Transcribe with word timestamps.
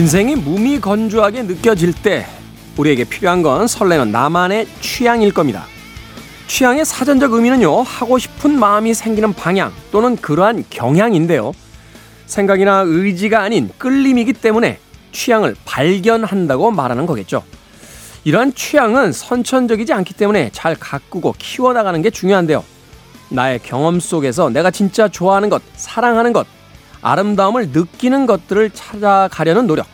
인생이 0.00 0.34
무미건조하게 0.36 1.42
느껴질 1.42 1.92
때 1.92 2.24
우리에게 2.78 3.04
필요한 3.04 3.42
건 3.42 3.66
설레는 3.66 4.10
나만의 4.10 4.66
취향일 4.80 5.34
겁니다. 5.34 5.66
취향의 6.46 6.86
사전적 6.86 7.34
의미는요, 7.34 7.82
하고 7.82 8.16
싶은 8.16 8.58
마음이 8.58 8.94
생기는 8.94 9.34
방향 9.34 9.70
또는 9.92 10.16
그러한 10.16 10.64
경향인데요. 10.70 11.52
생각이나 12.24 12.82
의지가 12.86 13.42
아닌 13.42 13.68
끌림이기 13.76 14.32
때문에 14.32 14.78
취향을 15.12 15.54
발견한다고 15.66 16.70
말하는 16.70 17.04
거겠죠. 17.04 17.42
이러한 18.24 18.54
취향은 18.54 19.12
선천적이지 19.12 19.92
않기 19.92 20.14
때문에 20.14 20.48
잘 20.54 20.76
가꾸고 20.76 21.34
키워나가는 21.36 22.00
게 22.00 22.08
중요한데요. 22.08 22.64
나의 23.28 23.58
경험 23.62 24.00
속에서 24.00 24.48
내가 24.48 24.70
진짜 24.70 25.08
좋아하는 25.08 25.50
것, 25.50 25.60
사랑하는 25.76 26.32
것, 26.32 26.46
아름다움을 27.02 27.70
느끼는 27.70 28.26
것들을 28.26 28.70
찾아가려는 28.70 29.66
노력. 29.66 29.86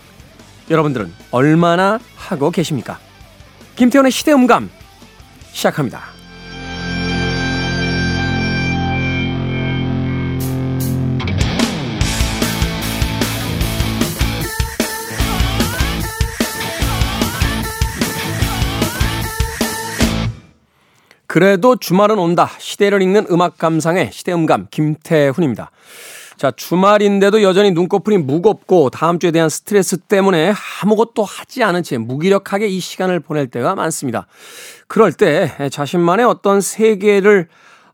여러분들은 0.70 1.12
얼마나 1.30 1.98
하고 2.16 2.50
계십니까? 2.50 2.98
김태훈의 3.76 4.10
시대음감 4.10 4.70
시작합니다. 5.52 6.16
그래도 21.26 21.76
주말은 21.76 22.18
온다. 22.18 22.50
시대를 22.56 23.02
읽는 23.02 23.26
음악 23.30 23.58
감상의 23.58 24.10
시대음감 24.10 24.68
김태훈입니다. 24.70 25.70
자, 26.36 26.50
주말인데도 26.50 27.42
여전히 27.42 27.70
눈꺼풀이 27.70 28.18
무겁고 28.18 28.90
다음 28.90 29.18
주에 29.18 29.30
대한 29.30 29.48
스트레스 29.48 29.96
때문에 29.96 30.52
아무것도 30.82 31.24
하지 31.24 31.64
않은 31.64 31.82
채 31.82 31.96
무기력하게 31.96 32.66
이 32.68 32.78
시간을 32.78 33.20
보낼 33.20 33.46
때가 33.46 33.74
많습니다. 33.74 34.26
그럴 34.86 35.12
때 35.12 35.50
자신만의 35.70 36.26
어떤 36.26 36.60
세계를 36.60 37.48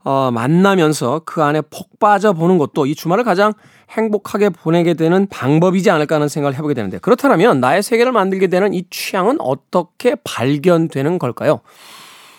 어, 0.05 0.33
만나면서 0.33 1.23
그 1.25 1.45
안에 1.45 1.61
폭 1.71 2.01
빠져 2.01 2.33
보는 2.33 2.59
것도 2.59 2.87
이 2.87 2.97
주말을 2.97 3.23
가장 3.23 3.53
행복하게 3.91 4.49
보내게 4.49 4.95
되는 4.95 5.29
방법이지 5.29 5.91
않을까 5.91 6.17
하는 6.17 6.27
생각을 6.27 6.57
해보게 6.57 6.75
되는데 6.75 6.99
그렇다면 6.99 7.61
나의 7.61 7.85
세계를 7.85 8.11
만들게 8.11 8.49
되는 8.49 8.75
이 8.75 8.85
취향은 8.91 9.41
어떻게 9.41 10.17
발견되는 10.25 11.21
걸까요? 11.21 11.61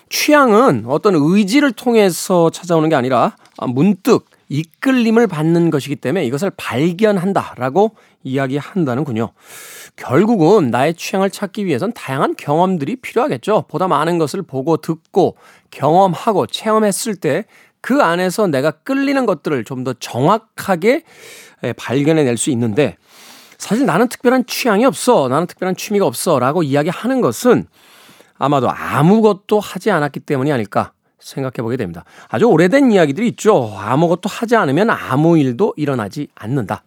취향은 0.09 0.83
어떤 0.87 1.15
의지를 1.15 1.71
통해서 1.71 2.49
찾아오는 2.49 2.89
게 2.89 2.95
아니라 2.95 3.37
문득 3.61 4.25
이끌림을 4.53 5.27
받는 5.27 5.69
것이기 5.71 5.95
때문에 5.95 6.25
이것을 6.25 6.51
발견한다라고 6.55 7.95
이야기한다는군요. 8.23 9.31
결국은 9.95 10.69
나의 10.69 10.93
취향을 10.93 11.29
찾기 11.29 11.65
위해선 11.65 11.93
다양한 11.93 12.35
경험들이 12.37 12.97
필요하겠죠. 12.97 13.65
보다 13.67 13.87
많은 13.87 14.17
것을 14.17 14.41
보고 14.43 14.77
듣고 14.77 15.37
경험하고 15.71 16.47
체험했을 16.47 17.15
때 17.15 17.45
그 17.83 18.01
안에서 18.01 18.47
내가 18.47 18.71
끌리는 18.71 19.25
것들을 19.25 19.65
좀 19.65 19.83
더 19.83 19.91
정확하게 19.91 21.03
발견해낼 21.75 22.37
수 22.37 22.49
있는데 22.51 22.95
사실 23.57 23.85
나는 23.85 24.07
특별한 24.07 24.45
취향이 24.45 24.85
없어. 24.85 25.27
나는 25.27 25.45
특별한 25.45 25.75
취미가 25.75 26.05
없어. 26.05 26.39
라고 26.39 26.63
이야기하는 26.63 27.19
것은 27.19 27.65
아마도 28.37 28.69
아무것도 28.71 29.59
하지 29.59 29.91
않았기 29.91 30.21
때문이 30.21 30.53
아닐까 30.53 30.92
생각해 31.23 31.63
보게 31.63 31.77
됩니다. 31.77 32.03
아주 32.29 32.45
오래된 32.45 32.91
이야기들이 32.91 33.27
있죠. 33.29 33.75
아무것도 33.77 34.29
하지 34.29 34.55
않으면 34.55 34.89
아무 34.89 35.37
일도 35.37 35.73
일어나지 35.77 36.27
않는다. 36.35 36.83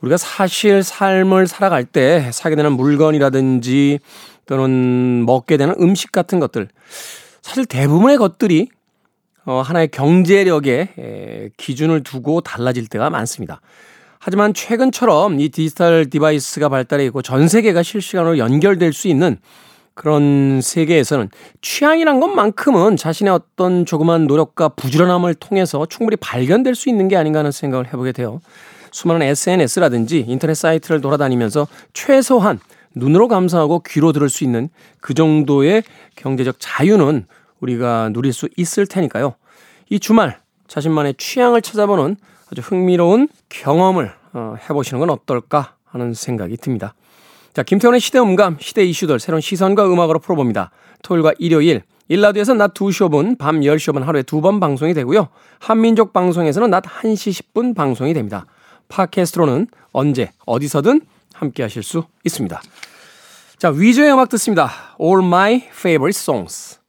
우리가 0.00 0.16
사실 0.16 0.82
삶을 0.82 1.46
살아갈 1.46 1.84
때 1.84 2.30
사게 2.32 2.56
되는 2.56 2.72
물건이라든지 2.72 4.00
또는 4.46 5.24
먹게 5.26 5.56
되는 5.56 5.74
음식 5.80 6.12
같은 6.12 6.40
것들 6.40 6.68
사실 7.40 7.66
대부분의 7.66 8.18
것들이 8.18 8.68
어, 9.44 9.60
하나의 9.60 9.88
경제력의 9.88 11.52
기준을 11.56 12.04
두고 12.04 12.40
달라질 12.40 12.86
때가 12.86 13.10
많습니다. 13.10 13.60
하지만 14.18 14.54
최근처럼 14.54 15.40
이 15.40 15.48
디지털 15.48 16.08
device가 16.08 16.68
발달해 16.68 17.04
있고 17.06 17.22
전 17.22 17.48
세계가 17.48 17.82
실시간으로 17.82 18.38
연결될 18.38 18.92
수 18.92 19.08
있는 19.08 19.38
그런 19.94 20.60
세계에서는 20.62 21.28
취향이란 21.60 22.20
것만큼은 22.20 22.96
자신의 22.96 23.32
어떤 23.32 23.84
조그만 23.84 24.26
노력과 24.26 24.70
부지런함을 24.70 25.34
통해서 25.34 25.86
충분히 25.86 26.16
발견될 26.16 26.74
수 26.74 26.88
있는 26.88 27.08
게 27.08 27.16
아닌가 27.16 27.40
하는 27.40 27.52
생각을 27.52 27.86
해보게 27.88 28.12
돼요. 28.12 28.40
수많은 28.90 29.26
SNS라든지 29.26 30.24
인터넷 30.26 30.54
사이트를 30.54 31.00
돌아다니면서 31.00 31.66
최소한 31.92 32.58
눈으로 32.94 33.28
감상하고 33.28 33.82
귀로 33.86 34.12
들을 34.12 34.28
수 34.28 34.44
있는 34.44 34.68
그 35.00 35.14
정도의 35.14 35.82
경제적 36.16 36.56
자유는 36.58 37.26
우리가 37.60 38.10
누릴 38.12 38.32
수 38.32 38.48
있을 38.56 38.86
테니까요. 38.86 39.34
이 39.88 39.98
주말 39.98 40.38
자신만의 40.68 41.14
취향을 41.18 41.62
찾아보는 41.62 42.16
아주 42.50 42.60
흥미로운 42.60 43.28
경험을 43.48 44.12
어, 44.34 44.54
해보시는 44.68 45.00
건 45.00 45.10
어떨까 45.10 45.76
하는 45.84 46.14
생각이 46.14 46.56
듭니다. 46.56 46.94
자, 47.52 47.62
김태원의 47.62 48.00
시대 48.00 48.18
음감, 48.18 48.56
시대 48.60 48.82
이슈들 48.84 49.20
새로운 49.20 49.42
시선과 49.42 49.86
음악으로 49.86 50.20
풀어봅니다. 50.20 50.70
토요일과 51.02 51.34
일요일, 51.38 51.82
일라드에서 52.08 52.54
낮 52.54 52.72
2시 52.72 53.08
5분, 53.10 53.36
밤 53.38 53.60
10시 53.60 53.92
5분 53.92 54.02
하루에 54.04 54.22
두 54.22 54.40
번 54.40 54.58
방송이 54.58 54.94
되고요. 54.94 55.28
한민족 55.58 56.12
방송에서는 56.12 56.70
낮 56.70 56.82
1시 56.84 57.52
10분 57.52 57.74
방송이 57.74 58.14
됩니다. 58.14 58.46
팟캐스트로는 58.88 59.66
언제, 59.92 60.32
어디서든 60.46 61.02
함께 61.34 61.62
하실 61.62 61.82
수 61.82 62.04
있습니다. 62.24 62.60
자, 63.58 63.68
위저의 63.70 64.12
음악 64.12 64.30
듣습니다. 64.30 64.70
All 65.00 65.22
My 65.22 65.62
Favorite 65.68 66.18
Songs. 66.18 66.81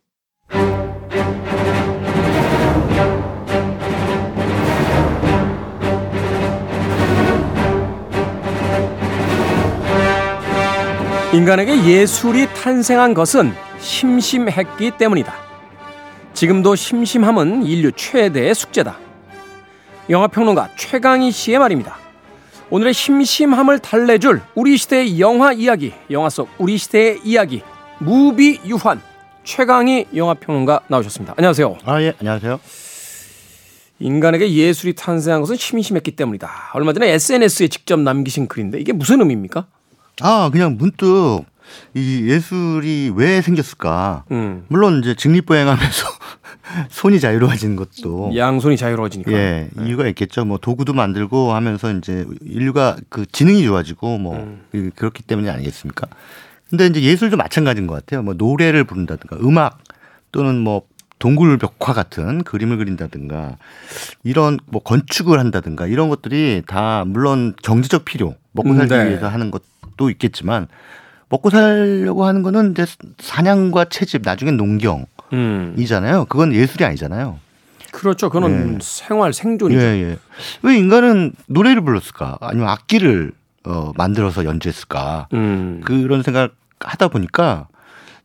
인간에게 11.33 11.85
예술이 11.85 12.47
탄생한 12.53 13.15
것은 13.15 13.53
심심했기 13.79 14.91
때문이다. 14.99 15.33
지금도 16.35 16.75
심심함은 16.75 17.63
인류 17.63 17.91
최대의 17.91 18.53
숙제다. 18.53 18.99
영화평론가 20.11 20.69
최강희 20.77 21.31
씨의 21.31 21.57
말입니다. 21.57 21.97
오늘의 22.69 22.93
심심함을 22.93 23.79
달래줄 23.79 24.41
우리 24.53 24.77
시대의 24.77 25.19
영화 25.19 25.51
이야기, 25.51 25.93
영화 26.11 26.29
속 26.29 26.49
우리 26.59 26.77
시대의 26.77 27.21
이야기, 27.23 27.63
무비 27.97 28.59
유환 28.67 29.01
최강희 29.43 30.09
영화평론가 30.15 30.81
나오셨습니다. 30.87 31.33
안녕하세요. 31.35 31.77
아, 31.85 31.99
예, 31.99 32.13
안녕하세요. 32.19 32.59
인간에게 33.97 34.53
예술이 34.53 34.93
탄생한 34.93 35.41
것은 35.41 35.55
심심했기 35.55 36.11
때문이다. 36.11 36.71
얼마 36.73 36.93
전에 36.93 37.09
SNS에 37.09 37.69
직접 37.69 37.99
남기신 37.99 38.47
글인데 38.47 38.79
이게 38.79 38.93
무슨 38.93 39.19
의미입니까? 39.19 39.65
아, 40.21 40.49
그냥 40.51 40.77
문득 40.77 41.43
이 41.93 42.27
예술이 42.29 43.13
왜 43.15 43.41
생겼을까? 43.41 44.25
음. 44.31 44.65
물론 44.67 44.99
이제 44.99 45.15
직립보행하면서 45.15 46.07
손이 46.89 47.19
자유로워진 47.19 47.75
것도 47.75 48.35
양손이 48.35 48.77
자유로워지니까 48.77 49.31
예 49.31 49.69
네. 49.73 49.85
이유가 49.85 50.07
있겠죠. 50.07 50.45
뭐 50.45 50.57
도구도 50.57 50.93
만들고 50.93 51.53
하면서 51.53 51.91
이제 51.93 52.25
인류가 52.41 52.97
그 53.09 53.25
지능이 53.25 53.63
좋아지고 53.63 54.17
뭐 54.17 54.35
음. 54.35 54.91
그렇기 54.95 55.23
때문이 55.23 55.49
아니겠습니까? 55.49 56.07
근데 56.69 56.87
이제 56.87 57.01
예술도 57.01 57.37
마찬가지인 57.37 57.87
것 57.87 57.93
같아요. 57.93 58.23
뭐 58.23 58.33
노래를 58.33 58.83
부른다든가 58.83 59.37
음악 59.45 59.79
또는 60.31 60.59
뭐 60.59 60.83
동굴 61.19 61.57
벽화 61.57 61.93
같은 61.93 62.43
그림을 62.43 62.77
그린다든가 62.77 63.57
이런 64.23 64.59
뭐 64.65 64.81
건축을 64.81 65.39
한다든가 65.39 65.87
이런 65.87 66.09
것들이 66.09 66.63
다 66.67 67.05
물론 67.05 67.53
경제적 67.61 68.03
필요 68.03 68.35
먹고 68.51 68.73
살기 68.75 68.93
네. 68.93 69.09
위해서 69.09 69.27
하는 69.27 69.51
것 69.51 69.61
또 69.97 70.09
있겠지만 70.09 70.67
먹고 71.29 71.49
살려고 71.49 72.25
하는 72.25 72.43
거는 72.43 72.71
이제 72.71 72.85
사냥과 73.19 73.85
채집 73.85 74.21
나중엔 74.23 74.57
농경이잖아요. 74.57 76.19
음. 76.21 76.25
그건 76.29 76.53
예술이 76.53 76.85
아니잖아요. 76.85 77.39
그렇죠. 77.91 78.29
그건 78.29 78.75
예. 78.75 78.79
생활 78.81 79.33
생존이죠. 79.33 79.79
예, 79.79 79.85
예. 79.85 80.17
왜 80.63 80.77
인간은 80.77 81.33
노래를 81.47 81.81
불렀을까? 81.81 82.37
아니면 82.41 82.69
악기를 82.69 83.31
어, 83.65 83.91
만들어서 83.95 84.45
연주했을까? 84.45 85.27
음. 85.33 85.81
그런 85.85 86.23
생각 86.23 86.55
하다 86.79 87.07
보니까 87.09 87.67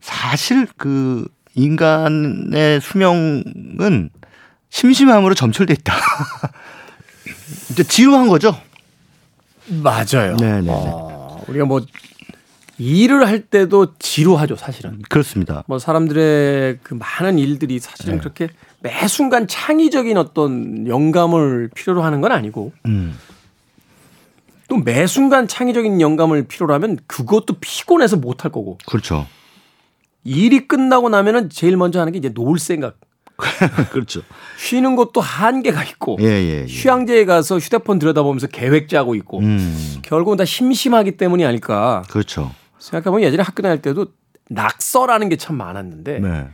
사실 0.01 0.67
그 0.77 1.27
인간의 1.55 2.81
수명은 2.81 4.09
심심함으로 4.69 5.33
점철돼 5.35 5.73
있다. 5.73 5.93
이제 7.71 7.83
지루한 7.83 8.27
거죠. 8.27 8.59
맞아요. 9.67 10.35
네 10.37 10.61
네. 10.61 11.08
어. 11.49 11.51
우리가 11.51 11.65
뭐 11.65 11.81
일을 12.77 13.27
할 13.27 13.41
때도 13.41 13.95
지루하죠, 13.99 14.55
사실은. 14.55 15.01
그렇습니다. 15.09 15.63
뭐 15.67 15.79
사람들의 15.79 16.79
그 16.81 16.93
많은 16.93 17.37
일들이 17.37 17.79
사실은 17.79 18.15
네. 18.15 18.19
그렇게 18.19 18.49
매 18.79 19.07
순간 19.07 19.47
창의적인 19.47 20.17
어떤 20.17 20.87
영감을 20.87 21.69
필요로 21.75 22.01
하는 22.01 22.21
건 22.21 22.31
아니고. 22.31 22.71
음. 22.85 23.17
또매 24.69 25.07
순간 25.07 25.47
창의적인 25.47 25.99
영감을 25.99 26.43
필요로 26.47 26.73
하면 26.75 26.97
그것도 27.07 27.55
피곤해서 27.59 28.17
못 28.17 28.45
할 28.45 28.51
거고. 28.51 28.77
그렇죠. 28.85 29.25
일이 30.23 30.67
끝나고 30.67 31.09
나면은 31.09 31.49
제일 31.49 31.75
먼저 31.75 31.99
하는 31.99 32.13
게 32.13 32.19
이제 32.19 32.29
놀 32.29 32.59
생각. 32.59 32.97
그렇죠. 33.91 34.21
쉬는 34.57 34.95
것도 34.95 35.21
한계가 35.21 35.83
있고. 35.85 36.17
예, 36.21 36.25
예, 36.25 36.61
예. 36.61 36.65
휴양지에 36.67 37.25
가서 37.25 37.57
휴대폰 37.59 37.99
들여다보면서 37.99 38.47
계획 38.47 38.89
짜고 38.89 39.15
있고. 39.15 39.39
음, 39.39 39.97
결국은 40.01 40.37
다 40.37 40.45
심심하기 40.45 41.17
때문이 41.17 41.45
아닐까. 41.45 42.03
그렇죠. 42.09 42.51
생각해보면 42.79 43.21
예전에 43.23 43.43
학교 43.43 43.61
다닐 43.63 43.81
때도 43.81 44.07
낙서라는 44.49 45.29
게 45.29 45.35
참 45.37 45.57
많았는데 45.57 46.19
네. 46.19 46.47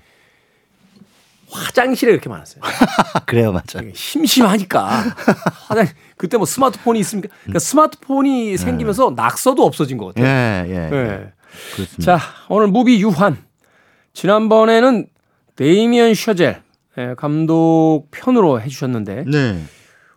화장실에 1.49 2.11
이렇게 2.11 2.27
많았어요. 2.29 2.61
그래요, 3.25 3.51
맞아. 3.53 3.79
심심하니까. 3.93 4.85
화장 5.67 5.87
그때 6.17 6.37
뭐 6.37 6.45
스마트폰이 6.45 6.99
있습니까? 7.01 7.33
그러니까 7.43 7.59
스마트폰이 7.59 8.57
생기면서 8.57 9.13
낙서도 9.15 9.63
없어진 9.63 9.97
것 9.97 10.07
같아요. 10.13 10.25
예, 10.25 10.65
예. 10.69 10.89
네. 10.89 11.31
그렇습니다. 11.75 12.17
자, 12.17 12.25
오늘 12.49 12.67
무비 12.67 13.01
유환. 13.01 13.37
지난번에는 14.13 15.07
데이미언 15.55 16.13
셔젤 16.15 16.61
예, 16.97 17.13
감독 17.17 18.05
편으로 18.11 18.61
해주셨는데 18.61 19.25
네. 19.27 19.61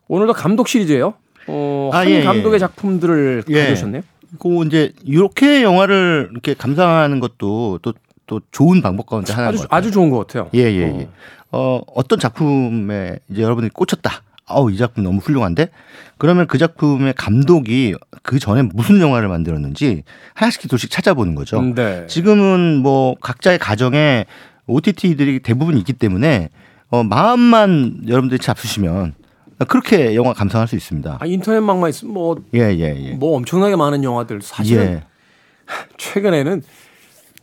오늘도 0.08 0.32
감독 0.32 0.68
시리즈예요. 0.68 1.14
어, 1.48 1.90
아, 1.92 1.98
한 1.98 2.08
예, 2.08 2.16
예. 2.20 2.22
감독의 2.22 2.58
작품들을 2.60 3.44
예. 3.48 3.60
가져오셨네요. 3.60 4.02
그 4.38 4.66
이제 4.66 4.92
이렇게 5.04 5.62
영화를 5.62 6.28
이렇게 6.32 6.54
감상하는 6.54 7.20
것도 7.20 7.78
또 7.82 7.92
또 8.28 8.40
좋은 8.52 8.80
방법 8.80 9.06
가운데 9.06 9.32
하나인 9.32 9.54
아주. 9.54 9.66
아주 9.70 9.90
좋은 9.90 10.10
것 10.10 10.18
같아요. 10.18 10.48
예, 10.54 10.60
예, 10.60 10.82
예. 11.00 11.08
어, 11.50 11.80
어 11.86 12.02
떤 12.04 12.20
작품에 12.20 13.18
이제 13.28 13.42
여러분이 13.42 13.70
꽂혔다. 13.70 14.22
아우, 14.46 14.70
이 14.70 14.76
작품 14.76 15.02
너무 15.02 15.18
훌륭한데? 15.18 15.70
그러면 16.16 16.46
그 16.46 16.56
작품의 16.58 17.14
감독이 17.14 17.94
그 18.22 18.38
전에 18.38 18.62
무슨 18.62 19.00
영화를 19.00 19.28
만들었는지 19.28 20.04
하나씩 20.34 20.68
둘씩 20.68 20.90
찾아보는 20.90 21.34
거죠. 21.34 21.58
음, 21.58 21.74
네. 21.74 22.06
지금은 22.06 22.76
뭐 22.76 23.14
각자의 23.20 23.58
가정에 23.58 24.26
OTT들이 24.66 25.40
대부분 25.40 25.76
있기 25.78 25.94
때문에 25.94 26.50
어, 26.90 27.02
마음만 27.04 28.02
여러분들이 28.08 28.38
잡수시면 28.38 29.14
그렇게 29.66 30.14
영화 30.14 30.32
감상할 30.32 30.68
수 30.68 30.76
있습니다. 30.76 31.18
아, 31.20 31.26
인터넷망만 31.26 31.90
있으면 31.90 32.14
뭐, 32.14 32.36
예, 32.54 32.60
예, 32.60 32.94
예. 32.96 33.12
뭐 33.12 33.36
엄청나게 33.36 33.76
많은 33.76 34.04
영화들 34.04 34.40
사실은 34.40 34.82
예. 34.84 35.04
최근에는 35.98 36.62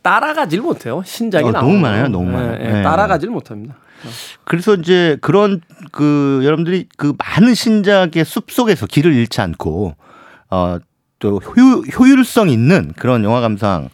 따라가질 0.02 0.62
못해요. 0.62 1.02
신작이 1.04 1.48
어, 1.48 1.52
나오면. 1.52 1.70
너무 1.70 1.80
많아요, 1.80 2.08
너무 2.08 2.30
많아요. 2.30 2.58
예, 2.60 2.64
예, 2.64 2.78
예. 2.78 2.82
따라가질 2.82 3.28
못합니다. 3.30 3.76
그래서 4.44 4.74
이제 4.74 5.18
그런 5.20 5.60
그 5.90 6.40
여러분들이 6.44 6.86
그 6.96 7.14
많은 7.18 7.54
신작의 7.54 8.24
숲 8.24 8.50
속에서 8.50 8.86
길을 8.86 9.12
잃지 9.14 9.40
않고 9.40 9.94
어또 10.48 11.38
효, 11.38 11.80
효율성 11.98 12.50
있는 12.50 12.92
그런 12.96 13.24
영화 13.24 13.40
감상을 13.40 13.88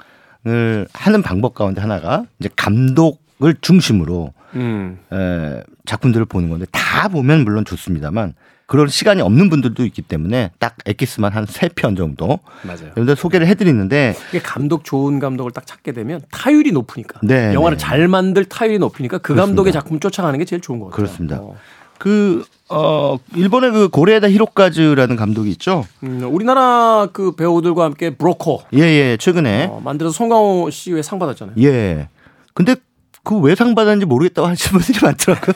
하는 0.93 1.23
방법 1.23 1.55
가운데 1.55 1.81
하나가 1.81 2.25
이제 2.41 2.51
감독 2.57 3.22
을 3.45 3.55
중심으로 3.61 4.33
음. 4.55 4.99
에, 5.13 5.63
작품들을 5.87 6.27
보는 6.27 6.49
건데 6.51 6.67
다 6.71 7.09
보면 7.09 7.45
물론 7.45 7.65
좋습니다만 7.65 8.35
그런 8.67 8.87
시간이 8.89 9.21
없는 9.21 9.51
분들도 9.51 9.85
있기 9.85 10.01
때문에 10.03 10.51
딱 10.59 10.77
엑기스만 10.87 11.33
한 11.33 11.45
세 11.47 11.69
편 11.75 11.97
정도 11.97 12.39
맞아요. 12.63 12.85
여러분들 12.97 13.17
소개를 13.17 13.47
해드리는데 13.49 14.15
이게 14.31 14.39
감독 14.39 14.85
좋은 14.85 15.19
감독을 15.19 15.51
딱 15.53 15.67
찾게 15.67 15.93
되면 15.93 16.21
타율이 16.31 16.73
높으니까 16.73 17.21
네, 17.23 17.53
영화를 17.53 17.77
네. 17.77 17.83
잘 17.85 18.07
만들 18.09 18.45
타율이 18.45 18.79
높으니까 18.79 19.19
그 19.19 19.35
그렇습니다. 19.35 19.47
감독의 19.47 19.73
작품 19.73 19.99
쫓아가는 20.01 20.39
게 20.39 20.45
제일 20.45 20.63
좋은 20.63 20.79
것 20.79 20.87
같아요. 20.87 20.97
그렇습니다. 20.97 21.37
어. 21.41 21.57
그 21.99 22.45
어, 22.69 23.19
일본의 23.37 23.71
그 23.73 23.89
고레에다 23.89 24.29
히로카즈라는 24.31 25.17
감독이 25.17 25.51
있죠. 25.51 25.85
음, 26.03 26.23
우리나라 26.33 27.09
그 27.13 27.33
배우들과 27.37 27.85
함께 27.85 28.11
브로커 28.11 28.65
예, 28.75 28.79
예, 28.81 29.17
최근에 29.21 29.67
어, 29.71 29.81
만들어서 29.85 30.15
송강호 30.15 30.71
씨왜상 30.71 31.19
받았잖아요. 31.19 31.57
예. 31.63 32.09
근데 32.55 32.75
그 33.25 33.37
왜 33.41 33.55
상 33.55 33.75
받았는지 33.75 34.07
모르겠다고 34.07 34.49
하시는 34.49 34.81
분들이 34.81 34.99
많더라고요. 35.03 35.55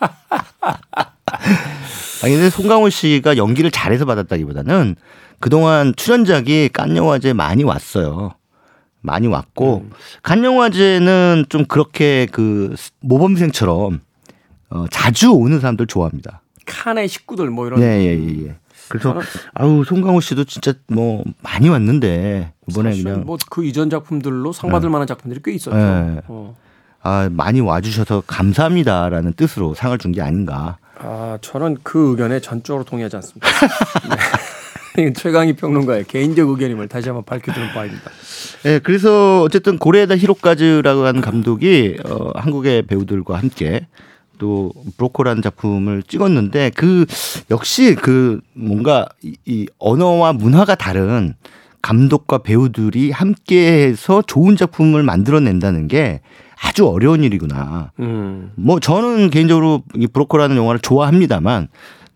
아니, 2.22 2.34
근데 2.34 2.50
송강호 2.50 2.90
씨가 2.90 3.36
연기를 3.36 3.70
잘해서 3.70 4.04
받았다기보다는 4.04 4.96
그동안 5.38 5.92
출연작이 5.96 6.70
깐 6.72 6.96
영화제에 6.96 7.32
많이 7.32 7.62
왔어요. 7.62 8.32
많이 9.02 9.28
왔고, 9.28 9.82
음. 9.84 9.90
간 10.22 10.42
영화제는 10.44 11.46
좀 11.48 11.64
그렇게 11.66 12.26
그 12.32 12.74
모범생처럼 13.00 14.00
어, 14.70 14.84
자주 14.90 15.30
오는 15.30 15.60
사람들 15.60 15.86
좋아합니다. 15.86 16.40
칸의 16.64 17.06
식구들 17.06 17.50
뭐 17.50 17.68
이런 17.68 17.80
예, 17.80 17.84
예, 17.84 18.18
예, 18.18 18.46
예. 18.46 18.56
그래서 18.88 19.10
저는 19.12 19.22
아우 19.54 19.84
송강호 19.84 20.20
씨도 20.20 20.44
진짜 20.44 20.72
뭐 20.88 21.22
많이 21.42 21.68
왔는데 21.68 22.52
이번에 22.68 23.00
그냥 23.00 23.24
뭐 23.24 23.36
그 23.48 23.64
이전 23.64 23.90
작품들로 23.90 24.52
상 24.52 24.70
받을 24.70 24.90
만한 24.90 25.06
작품들이 25.06 25.40
꽤 25.44 25.52
있었죠. 25.52 25.76
네. 25.76 26.20
어. 26.26 26.56
아, 27.06 27.28
많이 27.30 27.60
와주셔서 27.60 28.24
감사합니다라는 28.26 29.34
뜻으로 29.34 29.74
상을 29.74 29.96
준 29.98 30.10
게 30.12 30.22
아닌가. 30.22 30.78
아, 30.98 31.38
저는 31.40 31.76
그 31.84 32.10
의견에 32.10 32.40
전적으로 32.40 32.82
동의하지 32.84 33.14
않습니다. 33.16 33.46
네. 34.96 35.12
최강희 35.14 35.54
평론가의 35.54 36.04
개인적 36.04 36.48
의견임을 36.48 36.88
다시 36.88 37.08
한번 37.08 37.24
밝혀드는 37.24 37.68
바입니다. 37.74 38.10
예, 38.64 38.80
그래서 38.80 39.42
어쨌든 39.42 39.78
고레에다 39.78 40.16
히로카즈라고 40.16 41.04
하는 41.04 41.20
감독이 41.20 41.98
어, 42.04 42.32
한국의 42.34 42.82
배우들과 42.82 43.38
함께 43.38 43.86
또 44.38 44.72
브로코라는 44.96 45.42
작품을 45.42 46.02
찍었는데 46.02 46.70
그 46.74 47.06
역시 47.50 47.94
그 47.94 48.40
뭔가 48.54 49.06
이, 49.22 49.36
이 49.44 49.68
언어와 49.78 50.32
문화가 50.32 50.74
다른 50.74 51.34
감독과 51.82 52.38
배우들이 52.38 53.12
함께해서 53.12 54.22
좋은 54.22 54.56
작품을 54.56 55.04
만들어낸다는 55.04 55.86
게 55.88 56.20
아주 56.60 56.86
어려운 56.88 57.22
일이구나. 57.24 57.92
음. 58.00 58.52
뭐 58.56 58.80
저는 58.80 59.30
개인적으로 59.30 59.82
이 59.94 60.06
브로커라는 60.06 60.56
영화를 60.56 60.80
좋아합니다만 60.80 61.68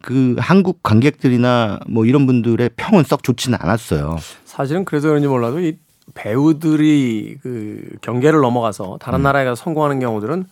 그 0.02 0.34
한국 0.38 0.82
관객들이나 0.82 1.78
뭐 1.88 2.06
이런 2.06 2.26
분들의 2.26 2.70
평은 2.76 3.04
썩 3.04 3.22
좋지는 3.22 3.58
않았어요. 3.60 4.16
사실은 4.44 4.84
그래서 4.84 5.08
그런지 5.08 5.28
몰라도 5.28 5.60
이 5.60 5.76
배우들이 6.14 7.36
그 7.42 7.82
경계를 8.00 8.40
넘어가서 8.40 8.98
다른 9.00 9.22
나라에 9.22 9.44
가서 9.44 9.62
성공하는 9.62 10.00
경우들은 10.00 10.46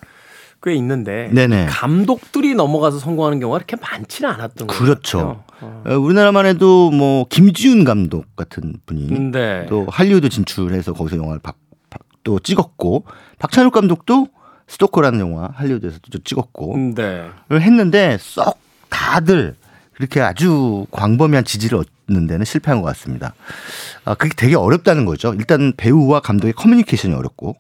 꽤 0.63 0.75
있는데 0.75 1.29
음. 1.31 1.35
네네. 1.35 1.67
감독들이 1.71 2.55
넘어가서 2.55 2.99
성공하는 2.99 3.39
경우가 3.41 3.59
그렇게 3.59 3.77
많지는 3.81 4.31
않았던 4.31 4.67
거죠. 4.67 4.79
그렇죠. 4.85 5.45
어, 5.61 5.83
우리나라만 5.97 6.47
해도 6.47 6.91
뭐 6.91 7.27
김지훈 7.29 7.85
감독 7.85 8.35
같은 8.37 8.75
분이 8.87 9.31
네. 9.31 9.67
또 9.69 9.87
할리우드 9.89 10.29
진출해서 10.29 10.93
거기서 10.93 11.17
영화를 11.17 11.41
박- 11.43 11.55
박- 11.55 11.68
또 12.29 12.39
찍었고 12.39 13.05
박찬욱 13.39 13.73
감독도 13.73 14.29
스토커라는 14.67 15.19
영화 15.21 15.49
할리우드에서 15.55 15.99
또 16.13 16.19
찍었고 16.23 16.77
네. 16.95 17.31
를 17.49 17.63
했는데 17.63 18.19
썩 18.21 18.59
다들 18.91 19.57
그렇게 19.95 20.21
아주 20.21 20.85
광범위한 20.91 21.47
지지를 21.47 21.83
얻는 22.07 22.27
데는 22.27 22.45
실패한 22.45 22.83
것 22.83 22.89
같습니다. 22.89 23.33
아, 24.05 24.15
그게 24.15 24.35
되게 24.37 24.57
어렵다는 24.57 25.07
거죠. 25.07 25.33
일단 25.33 25.73
배우와 25.75 26.21
감독의 26.21 26.53
커뮤니케이션이 26.53 27.15
어렵고, 27.15 27.57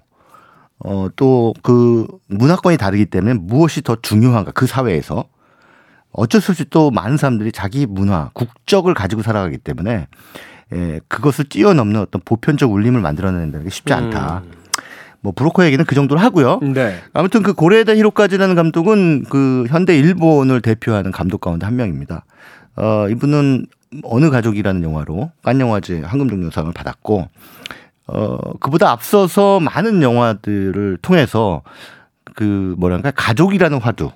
어, 0.81 1.09
또 1.17 1.55
그 1.63 2.07
문화권이 2.27 2.77
다르기 2.77 3.07
때문에 3.07 3.35
무엇이 3.35 3.81
더 3.81 3.97
중요한가 4.01 4.53
그 4.53 4.67
사회에서 4.67 5.25
어쩔 6.13 6.43
수 6.43 6.53
없이 6.53 6.67
또 6.69 6.91
많은 6.91 7.17
사람들이 7.17 7.53
자기 7.53 7.87
문화, 7.87 8.31
국적을 8.35 8.93
가지고 8.93 9.23
살아가기 9.23 9.59
때문에 9.59 10.09
예, 10.75 11.01
그것을 11.09 11.45
뛰어넘는 11.49 12.01
어떤 12.01 12.21
보편적 12.25 12.73
울림을 12.73 13.01
만들어낸다는 13.01 13.65
게 13.65 13.71
쉽지 13.71 13.93
않다. 13.93 14.43
뭐 15.21 15.33
브로커 15.35 15.65
얘기는 15.65 15.85
그 15.85 15.95
정도로 15.95 16.21
하고요. 16.21 16.61
네. 16.61 17.01
아무튼 17.13 17.43
그 17.43 17.53
고레에다 17.53 17.97
히로카즈라는 17.97 18.55
감독은 18.55 19.25
그 19.29 19.65
현대 19.69 19.99
일본을 19.99 20.61
대표하는 20.61 21.11
감독 21.11 21.41
가운데 21.41 21.67
한 21.67 21.77
명입니다. 21.77 22.25
어, 22.77 23.09
이분은 23.09 23.67
어느 24.05 24.31
가족이라는 24.31 24.83
영화로 24.83 25.33
깐 25.43 25.61
영화제 25.61 26.03
황금종려상을 26.03 26.73
받았고 26.73 27.29
어, 28.07 28.39
그보다 28.61 28.91
앞서서 28.91 29.61
많은 29.61 30.03
영화들을 30.03 30.99
통해서 31.03 31.63
그 32.35 32.75
뭐랄까 32.79 33.11
가족이라는 33.11 33.81
화두를 33.81 34.11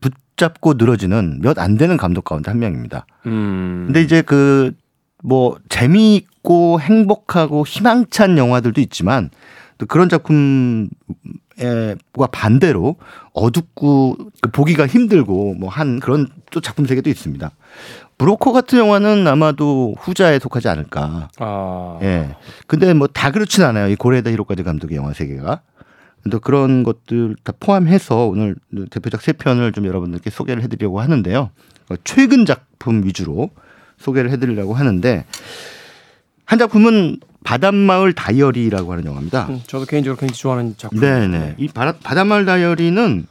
붙 0.00 0.12
잡고 0.40 0.74
늘어지는 0.74 1.38
몇 1.42 1.58
안 1.58 1.76
되는 1.76 1.96
감독 1.96 2.24
가운데 2.24 2.50
한 2.50 2.58
명입니다. 2.58 3.06
음. 3.26 3.84
근데 3.86 4.02
이제 4.02 4.22
그 4.22 4.72
뭐 5.22 5.58
재미있고 5.68 6.80
행복하고 6.80 7.66
희망찬 7.66 8.38
영화들도 8.38 8.80
있지만 8.80 9.28
또 9.76 9.84
그런 9.84 10.08
작품 10.08 10.88
과 12.16 12.26
반대로 12.28 12.96
어둡고 13.34 14.16
그 14.40 14.50
보기가 14.50 14.86
힘들고 14.86 15.56
뭐 15.56 15.68
한 15.68 16.00
그런 16.00 16.26
또 16.50 16.62
작품 16.62 16.86
세계도 16.86 17.10
있습니다. 17.10 17.50
브로커 18.16 18.52
같은 18.52 18.78
영화는 18.78 19.26
아마도 19.28 19.94
후자에 19.98 20.38
속하지 20.38 20.68
않을까. 20.68 21.28
아. 21.38 21.98
예. 22.00 22.34
근데 22.66 22.94
뭐 22.94 23.06
다 23.08 23.30
그렇진 23.30 23.62
않아요. 23.64 23.88
이 23.88 23.96
고레다 23.96 24.30
히로까지 24.30 24.62
감독의 24.62 24.96
영화 24.96 25.12
세계가. 25.12 25.60
또 26.30 26.38
그런 26.40 26.82
것들 26.82 27.36
다 27.42 27.52
포함해서 27.58 28.26
오늘 28.26 28.56
대표작 28.90 29.22
세 29.22 29.32
편을 29.32 29.72
좀 29.72 29.86
여러분들께 29.86 30.30
소개를 30.30 30.62
해드리려고 30.62 31.00
하는데요. 31.00 31.50
어, 31.88 31.94
최근 32.04 32.44
작품 32.44 33.04
위주로 33.04 33.50
소개를 33.98 34.30
해드리려고 34.30 34.74
하는데 34.74 35.24
한 36.44 36.58
작품은 36.58 37.20
바닷마을 37.44 38.12
다이어리라고 38.12 38.92
하는 38.92 39.04
영화입니다. 39.06 39.46
음, 39.48 39.60
저도 39.66 39.86
개인적으로 39.86 40.18
굉장히 40.18 40.36
좋아하는 40.36 40.74
작품. 40.76 41.00
네네. 41.00 41.54
이 41.58 41.68
바다, 41.68 41.96
바닷마을 42.02 42.44
다이어리는 42.44 43.26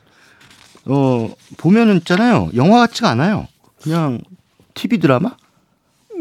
어 0.86 1.29
보면은 1.58 1.98
있잖아요. 1.98 2.50
영화 2.55 2.79
같지가 2.79 3.10
않아요. 3.12 3.48
그냥 3.81 4.19
TV 4.74 4.98
드라마? 4.98 5.36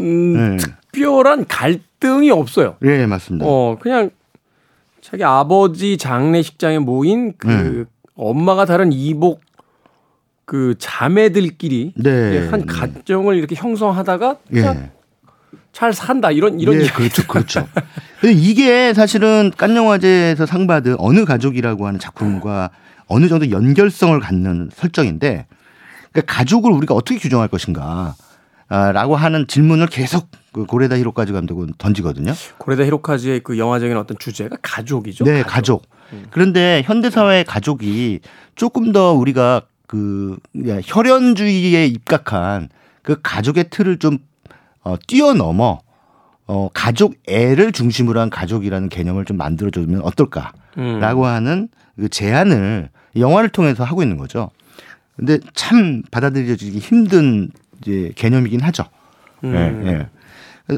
음, 0.01 0.57
네. 0.57 0.57
특별한 0.93 1.47
갈등이 1.47 2.31
없어요. 2.31 2.77
네, 2.81 3.07
맞습니다. 3.07 3.47
어, 3.47 3.79
그냥 3.81 4.11
자기 5.11 5.25
아버지 5.25 5.97
장례식장에 5.97 6.81
모인 6.81 7.33
그 7.39 7.49
음. 7.49 7.87
엄마가 8.15 8.67
다른 8.67 8.93
이복 8.93 9.41
그 10.45 10.75
자매들끼리 10.79 11.95
네. 11.97 12.49
한 12.49 12.67
가정을 12.67 13.37
이렇게 13.37 13.55
형성하다가 13.55 14.37
예. 14.57 14.91
잘 15.73 15.95
산다 15.95 16.31
이런 16.31 16.61
이런 16.61 16.75
예, 16.83 16.87
그렇죠, 16.89 17.27
그렇죠. 17.27 17.67
이게 18.23 18.93
사실은 18.93 19.51
깐 19.57 19.75
영화제에서 19.75 20.45
상 20.45 20.67
받은 20.67 20.97
어느 20.99 21.25
가족이라고 21.25 21.87
하는 21.87 21.99
작품과 21.99 22.69
어느 23.07 23.29
정도 23.29 23.51
연결성을 23.51 24.21
갖는 24.21 24.69
설정인데 24.75 25.47
그러니까 26.13 26.35
가족을 26.35 26.71
우리가 26.71 26.95
어떻게 26.95 27.19
규정할 27.19 27.49
것인가. 27.49 28.15
아, 28.69 28.93
라고 28.93 29.17
하는 29.17 29.47
질문을 29.47 29.87
계속 29.87 30.29
그 30.53 30.67
고레다 30.67 30.99
히로카즈 30.99 31.33
감독은 31.33 31.75
던지거든요. 31.79 32.33
고레다 32.59 32.85
히로카즈의 32.85 33.41
그 33.41 33.59
영화적인 33.59 33.97
어떤 33.97 34.19
주제가 34.19 34.57
가족이죠. 34.61 35.25
네, 35.25 35.43
가족. 35.43 35.49
가족. 35.49 35.83
음. 36.13 36.27
그런데 36.31 36.83
현대 36.85 37.11
사회의 37.11 37.45
가족이 37.45 38.21
조금 38.57 38.93
더 38.93 39.13
우리가 39.13 39.63
그 39.87 40.37
혈연주의에 40.85 41.87
입각한 41.87 42.69
그 43.03 43.21
가족의 43.23 43.71
틀을 43.71 43.99
좀 43.99 44.19
어, 44.83 44.97
뛰어넘어 45.07 45.81
어, 46.47 46.69
가족 46.73 47.15
애를 47.27 47.73
중심으로 47.73 48.21
한 48.21 48.31
가족이라는 48.31 48.89
개념을 48.89 49.25
좀 49.25 49.37
만들어주면 49.39 50.03
어떨까라고 50.03 51.23
음. 51.23 51.25
하는 51.25 51.69
그 51.97 52.09
제안을 52.09 52.91
영화를 53.17 53.49
통해서 53.49 53.85
하고 53.85 54.03
있는 54.03 54.19
거죠. 54.19 54.51
근데 55.17 55.39
참 55.55 56.03
받아들여지기 56.11 56.79
힘든 56.79 57.51
이제 57.81 58.13
개념이긴 58.17 58.61
하죠. 58.61 58.85
음. 59.45 59.55
예, 59.55 59.91
예. 59.91 60.07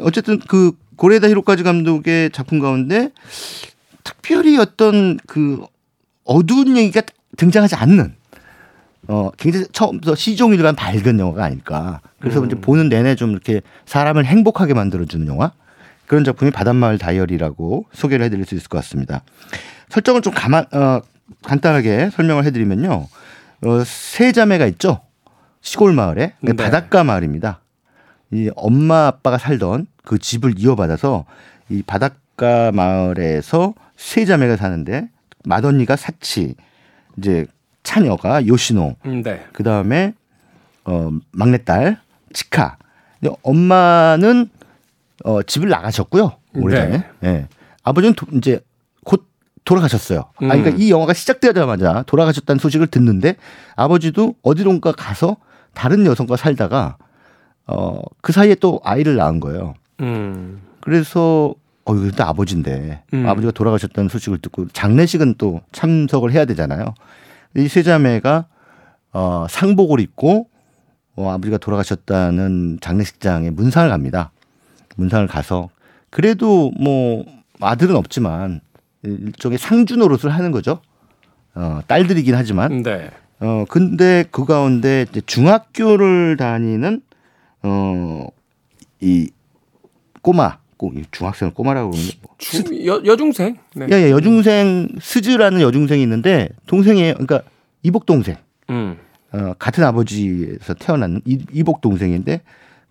어쨌든 0.02 0.38
그 0.38 0.73
고레다 0.97 1.28
히로카즈 1.28 1.62
감독의 1.62 2.30
작품 2.30 2.61
가운데 2.61 3.11
특별히 4.04 4.59
어떤 4.59 5.19
그 5.26 5.64
어두운 6.25 6.76
얘기가 6.76 7.02
등장하지 7.37 7.75
않는 7.76 8.14
어 9.09 9.30
굉장히 9.37 9.66
처음부터 9.73 10.14
시종일관 10.14 10.76
밝은 10.76 11.19
영화가 11.19 11.45
아닐까. 11.45 12.00
그래서 12.21 12.40
음. 12.40 12.47
이제 12.47 12.54
보는 12.54 12.88
내내 12.88 13.14
좀 13.14 13.30
이렇게 13.30 13.62
사람을 13.87 14.26
행복하게 14.26 14.75
만들어주는 14.75 15.26
영화 15.26 15.52
그런 16.07 16.25
작품이 16.25 16.50
바닷마을 16.50 16.99
다이어리라고 16.99 17.87
소개를 17.92 18.26
해드릴 18.26 18.45
수 18.45 18.54
있을 18.54 18.69
것 18.69 18.78
같습니다. 18.78 19.23
설정을 19.88 20.23
좀 20.23 20.33
가만 20.35 20.66
어, 20.73 21.00
간단하게 21.42 22.11
설명을 22.11 22.45
해드리면요. 22.45 23.09
어, 23.62 23.85
세 23.85 24.33
자매가 24.33 24.66
있죠. 24.66 25.00
시골 25.62 25.93
마을에 25.93 26.35
네. 26.40 26.52
바닷가 26.55 27.05
마을입니다. 27.05 27.61
이 28.33 28.50
엄마 28.57 29.07
아빠가 29.07 29.38
살던 29.38 29.87
그 30.05 30.19
집을 30.19 30.55
이어받아서 30.57 31.25
이 31.69 31.83
바닷가 31.83 32.73
마을에서 32.73 33.75
세 33.97 34.25
자매가 34.25 34.57
사는데 34.57 35.09
맏언니가 35.45 35.97
사치, 35.97 36.55
이제 37.19 37.47
차녀가 37.83 38.47
요시노, 38.47 38.97
음, 39.07 39.23
네. 39.23 39.45
그 39.52 39.62
다음에 39.62 40.14
어 40.85 41.11
막내딸 41.33 41.99
치카. 42.33 42.76
엄마는 43.43 44.49
어 45.25 45.43
집을 45.43 45.69
나가셨고요 45.69 46.33
오래전에. 46.55 46.99
네. 46.99 47.05
네. 47.21 47.49
아버지는 47.83 48.14
도, 48.14 48.26
이제 48.33 48.61
곧 49.05 49.26
돌아가셨어요. 49.64 50.31
음. 50.43 50.50
아, 50.50 50.57
그러니까 50.57 50.83
이 50.83 50.90
영화가 50.90 51.12
시작되자마자 51.12 52.05
돌아가셨다는 52.07 52.59
소식을 52.59 52.87
듣는데 52.87 53.37
아버지도 53.76 54.35
어디론가 54.43 54.93
가서 54.93 55.37
다른 55.75 56.07
여성과 56.07 56.37
살다가 56.37 56.97
어, 57.67 58.00
그 58.21 58.33
사이에 58.33 58.55
또 58.57 58.81
아이를 58.85 59.17
낳은 59.17 59.41
거예요. 59.41 59.75
음. 60.00 60.61
그래서 60.81 61.55
어, 61.85 61.95
이거 61.95 62.11
또 62.17 62.25
아버지인데 62.25 63.03
음. 63.15 63.27
아버지가 63.27 63.53
돌아가셨다는 63.53 64.09
소식을 64.09 64.39
듣고 64.39 64.69
장례식은 64.69 65.35
또 65.39 65.61
참석을 65.73 66.33
해야 66.33 66.45
되잖아요. 66.45 66.95
이 67.57 67.67
세 67.69 67.83
자매가 67.83 68.47
어, 69.12 69.47
상복을 69.49 70.00
입고 70.00 70.49
어, 71.17 71.31
아버지가 71.31 71.59
돌아가셨다는 71.59 72.79
장례식장에 72.81 73.50
문상을 73.50 73.89
갑니다. 73.89 74.31
문상을 74.97 75.27
가서 75.27 75.69
그래도 76.11 76.71
뭐 76.81 77.25
아들은 77.61 77.95
없지만 77.97 78.61
일종의 79.03 79.59
상주 79.59 79.97
노릇을 79.97 80.31
하는 80.31 80.50
거죠. 80.50 80.81
어, 81.55 81.81
딸들이긴 81.87 82.35
하지만. 82.35 82.83
네. 82.83 83.11
어, 83.41 83.65
근데 83.69 84.25
그 84.31 84.45
가운데 84.45 85.07
이제 85.11 85.21
중학교를 85.25 86.37
다니는 86.37 87.03
어, 87.63 88.27
이 89.01 89.31
꼬마, 90.23 90.59
중학생을 91.11 91.55
꼬마라고 91.55 91.91
그러는데 91.91 92.17
뭐. 92.23 92.35
주, 92.39 92.87
여, 92.87 93.03
여중생? 93.05 93.59
네. 93.75 93.87
예, 93.91 94.07
예, 94.07 94.11
여중생 94.11 94.89
스즈라는 95.01 95.61
여중생이 95.61 96.03
있는데 96.03 96.49
동생이에요. 96.67 97.15
그러니까 97.15 97.43
이복 97.83 98.07
동생. 98.07 98.37
음. 98.69 98.99
어, 99.33 99.55
같은 99.59 99.85
아버지에서 99.85 100.75
태어난 100.75 101.21
이, 101.25 101.39
이복 101.53 101.81
동생인데 101.81 102.43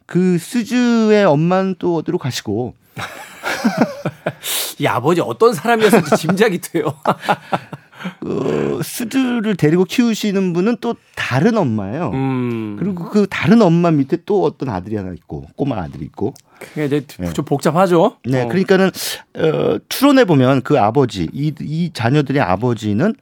그 0.06 0.38
스즈의 0.40 1.26
엄마는 1.26 1.76
또 1.78 1.98
어디로 1.98 2.18
가시고 2.18 2.74
이 4.80 4.88
아버지 4.88 5.22
어떤 5.22 5.54
사람이었을지 5.54 6.18
짐작이 6.18 6.60
돼요. 6.62 6.86
그 8.22 8.82
스즈를 8.84 9.56
데리고 9.56 9.84
키우시는 9.84 10.54
분은 10.54 10.78
또 10.82 10.96
다른 11.16 11.58
엄마예요. 11.58 12.12
음. 12.14 12.76
그리고 12.80 13.10
그 13.10 13.28
다른 13.30 13.62
엄마 13.62 13.92
밑에 13.92 14.18
또 14.26 14.44
어떤 14.44 14.70
아들이 14.70 14.96
하나 14.96 15.12
있고 15.14 15.46
꼬마 15.56 15.78
아들이 15.78 16.06
있고. 16.06 16.34
그게 16.60 16.86
이제 16.86 17.06
네. 17.20 17.32
좀 17.34 17.46
복잡하죠. 17.46 18.18
네, 18.26 18.44
어. 18.44 18.48
그러니까는 18.48 18.92
어, 19.36 19.78
추론해 19.88 20.26
보면 20.26 20.62
그 20.62 20.80
아버지 20.80 21.30
이, 21.34 21.54
이 21.62 21.92
자녀들의 21.94 22.42
아버지는 22.42 23.16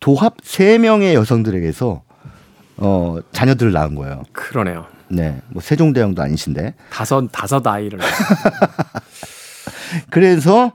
도합 0.00 0.36
세 0.42 0.78
명의 0.78 1.14
여성들에게서 1.14 2.02
어 2.78 3.16
자녀들을 3.32 3.72
낳은 3.72 3.94
거예요. 3.94 4.22
그러네요. 4.32 4.86
네, 5.08 5.40
뭐 5.48 5.60
세종대왕도 5.60 6.22
아니신데 6.22 6.74
다섯 6.90 7.26
다섯 7.32 7.66
아이를. 7.66 7.98
그래서 10.10 10.72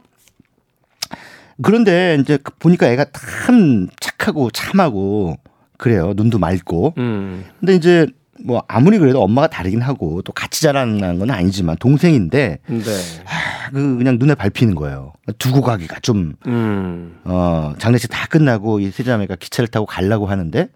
그런데 1.62 2.18
이제 2.20 2.38
그 2.42 2.52
보니까 2.58 2.88
애가 2.88 3.06
참 3.46 3.88
착하고 4.00 4.50
참하고 4.50 5.36
그래요. 5.78 6.12
눈도 6.16 6.38
맑고. 6.38 6.94
음. 6.98 7.44
근데 7.60 7.74
이제 7.74 8.06
뭐 8.44 8.62
아무리 8.68 8.98
그래도 8.98 9.22
엄마가 9.22 9.46
다르긴 9.46 9.80
하고 9.80 10.20
또 10.22 10.32
같이 10.32 10.62
자라는 10.62 11.18
건 11.18 11.30
아니지만 11.30 11.76
동생인데 11.78 12.58
네. 12.66 12.80
아, 13.24 13.70
그 13.70 13.96
그냥 13.96 14.18
눈에 14.18 14.34
밟히는 14.34 14.74
거예요. 14.74 15.12
두고 15.38 15.62
가기가 15.62 16.00
좀 16.00 16.34
음. 16.46 17.20
어, 17.24 17.74
장례식 17.78 18.10
다 18.10 18.26
끝나고 18.26 18.80
이 18.80 18.90
세자매가 18.90 19.36
기차를 19.36 19.68
타고 19.68 19.86
가려고 19.86 20.26
하는데 20.26 20.68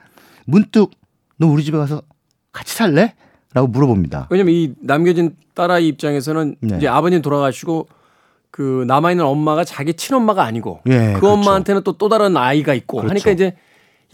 문득 0.47 0.91
너 1.37 1.47
우리 1.47 1.65
집에 1.65 1.77
가서 1.79 2.03
같이 2.53 2.75
살래? 2.75 3.15
라고 3.55 3.67
물어봅니다. 3.67 4.29
왜냐면 4.31 4.55
이 4.55 4.75
남겨진 4.81 5.35
딸아이 5.55 5.89
입장에서는 5.89 6.57
네. 6.61 6.77
이제 6.77 6.87
아버님 6.87 7.23
돌아가시고 7.23 7.89
그 8.51 8.85
남아 8.87 9.11
있는 9.13 9.25
엄마가 9.25 9.65
자기 9.65 9.95
친엄마가 9.95 10.43
아니고 10.43 10.81
예, 10.89 11.13
그 11.15 11.21
그렇죠. 11.21 11.31
엄마한테는 11.33 11.83
또또 11.85 12.09
다른 12.09 12.37
아이가 12.37 12.75
있고 12.75 12.99
그렇죠. 12.99 13.11
하니까 13.11 13.31
이제 13.31 13.55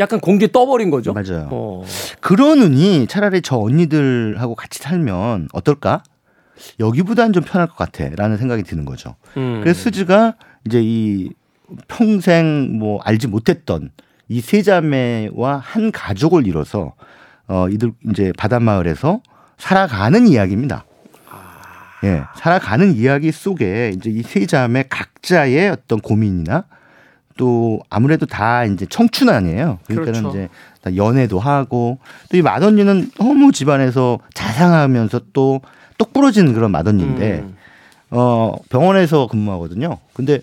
약간 0.00 0.18
공기 0.20 0.50
떠버린 0.50 0.90
거죠. 0.90 1.12
맞아요. 1.12 1.48
어. 1.52 1.84
그러느니 2.20 3.06
차라리 3.06 3.42
저 3.42 3.56
언니들하고 3.58 4.54
같이 4.54 4.80
살면 4.80 5.48
어떨까? 5.52 6.02
여기보다는 6.80 7.32
좀 7.32 7.42
편할 7.44 7.68
것 7.68 7.76
같아라는 7.76 8.36
생각이 8.36 8.62
드는 8.64 8.84
거죠. 8.84 9.14
음. 9.36 9.60
그래서 9.62 9.80
수즈가 9.82 10.34
이제 10.66 10.80
이 10.82 11.30
평생 11.88 12.78
뭐 12.78 13.00
알지 13.02 13.28
못했던 13.28 13.90
이 14.28 14.40
세 14.40 14.62
자매와 14.62 15.58
한 15.62 15.92
가족을 15.92 16.46
이뤄서 16.46 16.94
어 17.46 17.68
이들 17.68 17.92
이제 18.10 18.32
바닷마을에서 18.38 19.20
살아가는 19.58 20.26
이야기입니다. 20.26 20.86
예, 22.04 22.22
살아가는 22.36 22.94
이야기 22.94 23.32
속에 23.32 23.92
이제 23.96 24.10
이 24.10 24.22
세 24.22 24.46
자매 24.46 24.84
각자의 24.88 25.70
어떤 25.70 26.00
고민이나 26.00 26.64
또 27.36 27.80
아무래도 27.90 28.26
다 28.26 28.64
이제 28.64 28.86
청춘 28.88 29.28
아니에요. 29.28 29.78
그러니까는 29.86 30.20
그렇죠. 30.20 30.30
이제 30.38 30.48
다 30.82 30.94
연애도 30.94 31.40
하고 31.40 31.98
또이 32.30 32.42
맏언니는 32.42 33.10
너무 33.18 33.50
집안에서 33.50 34.18
자상하면서 34.34 35.20
또 35.32 35.60
똑부러진 35.98 36.52
그런 36.52 36.70
맏언니인데 36.70 37.40
음. 37.40 37.56
어 38.10 38.54
병원에서 38.68 39.26
근무하거든요. 39.26 39.98
근데 40.12 40.40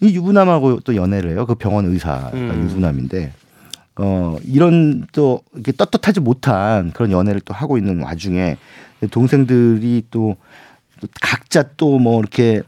이 0.00 0.14
유부남하고 0.14 0.80
또 0.80 0.96
연애를 0.96 1.30
해요. 1.32 1.46
그 1.46 1.54
병원 1.54 1.86
의사가 1.86 2.30
음. 2.34 2.64
유부남인데 2.68 3.32
어 3.96 4.36
이런 4.44 5.06
또 5.12 5.42
이렇게 5.54 5.72
떳떳하지 5.72 6.20
못한 6.20 6.90
그런 6.92 7.10
연애를 7.12 7.40
또 7.40 7.52
하고 7.54 7.78
있는 7.78 8.02
와중에 8.02 8.56
동생들이 9.10 10.04
또 10.10 10.36
각자 11.20 11.62
또 11.76 11.98
뭐 11.98 12.20
이렇게 12.20 12.62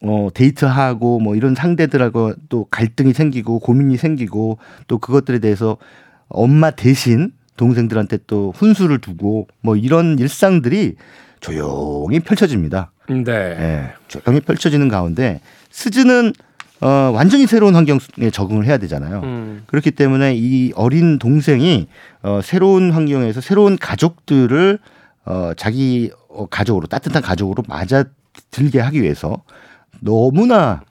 어 0.00 0.28
데이트하고 0.34 1.18
뭐 1.18 1.34
이런 1.34 1.54
상대들하고 1.54 2.34
또 2.48 2.66
갈등이 2.70 3.12
생기고 3.14 3.60
고민이 3.60 3.96
생기고 3.96 4.58
또 4.86 4.98
그것들에 4.98 5.38
대해서 5.38 5.78
엄마 6.28 6.70
대신 6.70 7.32
동생들한테 7.56 8.18
또 8.26 8.52
훈수를 8.54 8.98
두고 8.98 9.48
뭐 9.60 9.76
이런 9.76 10.18
일상들이 10.18 10.96
조용히 11.40 12.20
펼쳐집니다. 12.20 12.90
네. 13.08 13.32
예, 13.32 13.92
조용히 14.08 14.40
펼쳐지는 14.40 14.88
가운데 14.88 15.40
스즈는 15.70 16.32
어, 16.80 17.12
완전히 17.14 17.46
새로운 17.46 17.74
환경에 17.74 18.30
적응을 18.30 18.66
해야 18.66 18.76
되잖아요. 18.78 19.20
음. 19.22 19.62
그렇기 19.66 19.92
때문에 19.92 20.34
이 20.36 20.72
어린 20.74 21.18
동생이 21.18 21.86
어, 22.22 22.40
새로운 22.42 22.90
환경에서 22.90 23.40
새로운 23.40 23.78
가족들을 23.78 24.78
어, 25.26 25.52
자기 25.56 26.10
어, 26.28 26.46
가족으로 26.46 26.86
따뜻한 26.86 27.22
가족으로 27.22 27.62
맞아 27.68 28.04
들게 28.50 28.80
하기 28.80 29.02
위해서 29.02 29.42
너무나 30.00 30.82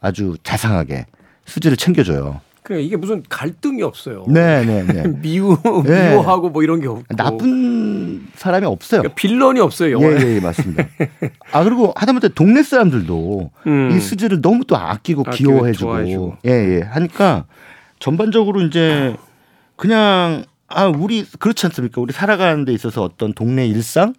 아주 0.00 0.36
자상하게 0.42 1.06
수지를 1.44 1.76
챙겨줘요. 1.76 2.40
그래 2.62 2.82
이게 2.82 2.96
무슨 2.96 3.22
갈등이 3.28 3.80
없어요. 3.82 4.24
네, 4.26 4.64
네, 4.64 4.82
네. 4.82 5.04
미워 5.22 5.56
네. 5.84 6.10
미워하고 6.10 6.50
뭐 6.50 6.64
이런 6.64 6.80
게 6.80 6.88
없고 6.88 7.14
나쁜 7.14 8.26
사람이 8.34 8.66
없어요. 8.66 9.02
그러니까 9.02 9.14
빌런이 9.14 9.60
없어요. 9.60 9.92
영화에. 9.92 10.20
예, 10.20 10.34
예, 10.34 10.40
맞습니다. 10.40 10.84
아 11.52 11.62
그리고 11.62 11.92
하다못해 11.94 12.30
동네 12.30 12.64
사람들도 12.64 13.50
음. 13.68 13.90
이 13.92 14.00
수지를 14.00 14.40
너무 14.40 14.64
또 14.64 14.76
아끼고 14.76 15.22
아끼고 15.28 15.50
귀여워해주고 15.50 15.90
좋아해주고. 15.92 16.36
예, 16.46 16.50
예. 16.50 16.80
하니까 16.80 17.44
전반적으로 18.00 18.60
이제 18.62 19.14
그냥 19.76 20.44
아 20.68 20.86
우리 20.86 21.24
그렇지 21.24 21.66
않습니까? 21.66 22.00
우리 22.00 22.12
살아가는 22.12 22.64
데 22.64 22.72
있어서 22.72 23.02
어떤 23.02 23.32
동네 23.32 23.66
일상 23.66 24.14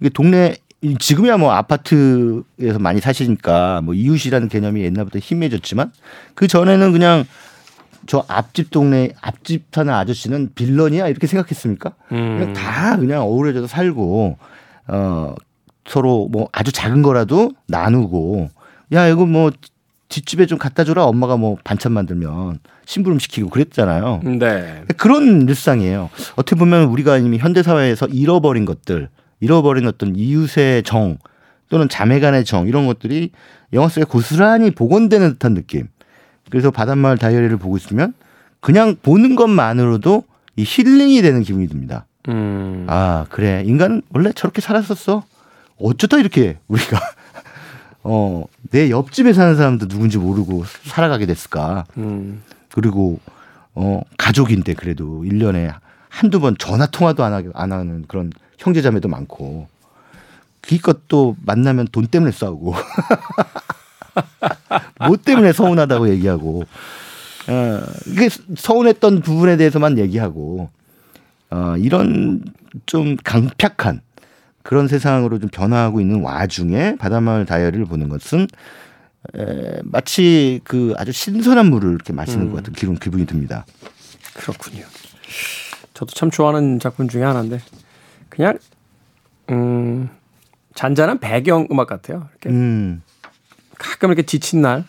이게 0.00 0.08
동네 0.08 0.56
지금이야 0.98 1.36
뭐 1.36 1.52
아파트에서 1.52 2.78
많이 2.78 3.00
사시니까 3.00 3.82
뭐 3.82 3.94
이웃이라는 3.94 4.48
개념이 4.48 4.82
옛날부터 4.82 5.18
희미해졌지만 5.18 5.92
그 6.34 6.46
전에는 6.46 6.92
그냥 6.92 7.24
저 8.06 8.24
앞집 8.28 8.70
동네 8.70 9.10
앞집 9.20 9.66
사는 9.72 9.92
아저씨는 9.92 10.52
빌런이야 10.54 11.08
이렇게 11.08 11.26
생각했습니까? 11.26 11.92
그냥 12.08 12.40
음. 12.40 12.52
다 12.54 12.96
그냥 12.96 13.22
어우러져서 13.22 13.66
살고 13.66 14.38
어 14.88 15.34
서로 15.84 16.28
뭐 16.30 16.48
아주 16.52 16.72
작은 16.72 17.02
거라도 17.02 17.52
나누고 17.68 18.48
야 18.92 19.06
이거 19.08 19.26
뭐 19.26 19.50
뒷집에 20.10 20.46
좀 20.46 20.58
갖다 20.58 20.84
줘라 20.84 21.04
엄마가 21.04 21.36
뭐 21.38 21.56
반찬 21.64 21.92
만들면 21.92 22.58
심부름 22.84 23.18
시키고 23.18 23.48
그랬잖아요. 23.48 24.20
네. 24.38 24.84
그런 24.98 25.48
일상이에요. 25.48 26.10
어떻게 26.32 26.56
보면 26.56 26.84
우리가 26.88 27.16
이미 27.16 27.38
현대 27.38 27.62
사회에서 27.62 28.06
잃어버린 28.06 28.66
것들, 28.66 29.08
잃어버린 29.38 29.86
어떤 29.86 30.14
이웃의 30.16 30.82
정 30.82 31.16
또는 31.70 31.88
자매간의 31.88 32.44
정 32.44 32.66
이런 32.66 32.86
것들이 32.86 33.30
영화 33.72 33.88
속에 33.88 34.04
고스란히 34.04 34.72
복원되는 34.72 35.34
듯한 35.34 35.54
느낌. 35.54 35.88
그래서 36.50 36.72
바닷마을 36.72 37.16
다이어리를 37.16 37.56
보고 37.56 37.76
있으면 37.76 38.12
그냥 38.58 38.96
보는 39.00 39.36
것만으로도 39.36 40.24
이 40.56 40.64
힐링이 40.66 41.22
되는 41.22 41.42
기분이 41.42 41.68
듭니다. 41.68 42.06
음. 42.28 42.86
아 42.88 43.26
그래 43.30 43.62
인간은 43.64 44.02
원래 44.12 44.32
저렇게 44.32 44.60
살았었어. 44.60 45.22
어쩌다 45.78 46.18
이렇게 46.18 46.58
우리가 46.66 46.98
어 48.02 48.44
내 48.70 48.90
옆집에 48.90 49.32
사는 49.32 49.56
사람도 49.56 49.88
누군지 49.88 50.18
모르고 50.18 50.64
살아가게 50.84 51.26
됐을까. 51.26 51.84
음. 51.96 52.42
그리고 52.72 53.18
어 53.74 54.00
가족인데 54.16 54.74
그래도 54.74 55.22
1년에 55.22 55.74
한두 56.08 56.40
번 56.40 56.56
전화 56.58 56.86
통화도 56.86 57.24
안, 57.24 57.32
하, 57.32 57.42
안 57.54 57.72
하는 57.72 58.04
그런 58.06 58.32
형제자매도 58.58 59.08
많고 59.08 59.68
기껏 60.62 61.08
또 61.08 61.36
만나면 61.44 61.88
돈 61.90 62.06
때문에 62.06 62.32
싸우고 62.32 62.74
뭐 65.06 65.16
때문에 65.16 65.52
서운하다고 65.52 66.10
얘기하고 66.10 66.64
어, 67.48 67.80
이게 68.06 68.28
서운했던 68.56 69.22
부분에 69.22 69.56
대해서만 69.56 69.98
얘기하고 69.98 70.68
어, 71.50 71.74
이런 71.78 72.44
좀 72.86 73.16
강팍한 73.16 74.00
그런 74.70 74.86
세상으로 74.86 75.40
좀 75.40 75.50
변화하고 75.50 76.00
있는 76.00 76.20
와중에 76.22 76.94
바닷마을 76.96 77.44
다이어리를 77.44 77.84
보는 77.86 78.08
것은 78.08 78.46
에, 79.36 79.80
마치 79.82 80.60
그 80.62 80.94
아주 80.96 81.10
신선한 81.10 81.66
물을 81.66 81.90
이렇게 81.90 82.12
마시는 82.12 82.50
것 82.50 82.58
같은 82.58 82.72
기분 82.74 82.94
기분이 82.94 83.26
듭니다. 83.26 83.66
그렇군요. 84.32 84.84
저도 85.92 86.14
참 86.14 86.30
좋아하는 86.30 86.78
작품 86.78 87.08
중에 87.08 87.24
하나인데 87.24 87.60
그냥 88.28 88.58
음 89.50 90.08
잔잔한 90.76 91.18
배경 91.18 91.66
음악 91.72 91.88
같아요. 91.88 92.28
이렇게 92.30 92.50
음, 92.50 93.02
가끔 93.76 94.10
이렇게 94.10 94.22
지친 94.22 94.62
날 94.62 94.84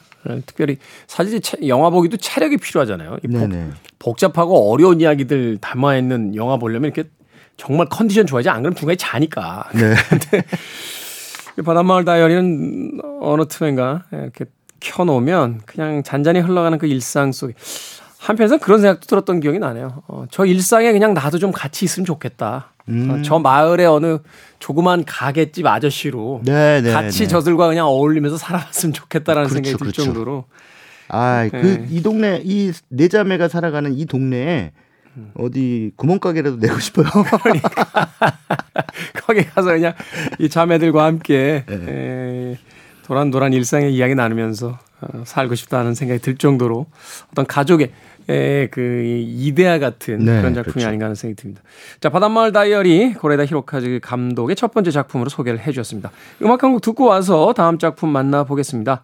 특별히 0.45 0.77
사실 1.07 1.41
차- 1.41 1.57
영화 1.65 1.89
보기도 1.89 2.17
체력이 2.17 2.57
필요하잖아요. 2.57 3.17
이 3.25 3.27
복. 3.29 3.49
복잡하고 3.97 4.71
어려운 4.71 5.01
이야기들 5.01 5.57
담아 5.59 5.97
있는 5.97 6.35
영화 6.35 6.57
보려면 6.57 6.91
이렇게 6.93 7.09
정말 7.61 7.85
컨디션 7.89 8.25
좋아야지 8.25 8.49
안 8.49 8.63
그러면 8.63 8.75
중간에 8.75 8.95
자니까. 8.95 9.69
네. 9.75 9.93
이 11.59 11.61
바닷마을 11.61 12.05
다이어리는 12.05 13.01
어느 13.21 13.45
틈엔가 13.47 14.05
이렇게 14.11 14.45
켜놓으면 14.79 15.61
그냥 15.67 16.01
잔잔히 16.01 16.39
흘러가는 16.39 16.75
그 16.79 16.87
일상 16.87 17.31
속에 17.31 17.53
한편에서 18.17 18.57
그런 18.57 18.81
생각도 18.81 19.05
들었던 19.05 19.41
기억이 19.41 19.59
나네요. 19.59 20.01
어, 20.07 20.25
저 20.31 20.43
일상에 20.45 20.91
그냥 20.91 21.13
나도 21.13 21.37
좀 21.37 21.51
같이 21.51 21.85
있으면 21.85 22.05
좋겠다. 22.05 22.71
어, 22.89 23.21
저 23.23 23.37
마을의 23.37 23.85
어느 23.85 24.17
조그만 24.57 25.05
가게집 25.05 25.67
아저씨로 25.67 26.41
네, 26.43 26.81
네, 26.81 26.91
같이 26.91 27.19
네. 27.19 27.27
저들과 27.27 27.67
그냥 27.67 27.85
어울리면서 27.85 28.37
살아봤으면 28.37 28.93
좋겠다라는 28.93 29.49
그렇죠, 29.49 29.53
생각이 29.63 29.77
들 29.77 29.79
그렇죠. 29.79 30.03
정도로 30.03 30.45
아, 31.09 31.47
네. 31.51 31.61
그이 31.61 32.01
동네 32.01 32.41
이 32.43 32.71
네 32.89 33.07
자매가 33.07 33.49
살아가는 33.49 33.93
이 33.93 34.05
동네에 34.07 34.71
어디 35.35 35.91
구멍가게라도 35.95 36.57
내고 36.57 36.79
싶어요. 36.79 37.05
거기 39.25 39.43
가서 39.45 39.71
그냥 39.73 39.93
이 40.39 40.49
자매들과 40.49 41.05
함께 41.05 41.63
네. 41.67 41.75
에, 41.87 42.57
도란도란 43.05 43.53
일상의 43.53 43.93
이야기 43.93 44.15
나누면서 44.15 44.79
어, 45.01 45.23
살고 45.25 45.55
싶다는 45.55 45.95
생각이 45.95 46.21
들 46.21 46.35
정도로 46.37 46.85
어떤 47.31 47.45
가족의 47.45 47.91
에, 48.29 48.67
그 48.67 49.03
이데아 49.27 49.79
같은 49.79 50.19
네, 50.19 50.37
그런 50.39 50.53
작품이 50.53 50.73
그렇죠. 50.73 50.87
아닌가 50.87 51.05
하는 51.05 51.15
생각이 51.15 51.41
듭니다. 51.41 51.61
자, 51.99 52.09
바닷마을 52.09 52.51
다이어리 52.51 53.15
고레에다 53.15 53.45
히로카즈 53.45 53.99
감독의 54.03 54.55
첫 54.55 54.73
번째 54.73 54.91
작품으로 54.91 55.29
소개를 55.29 55.59
해 55.59 55.71
주셨습니다. 55.71 56.11
음악 56.43 56.63
한 56.63 56.71
곡 56.71 56.81
듣고 56.81 57.05
와서 57.05 57.53
다음 57.53 57.77
작품 57.79 58.09
만나보겠습니다. 58.09 59.01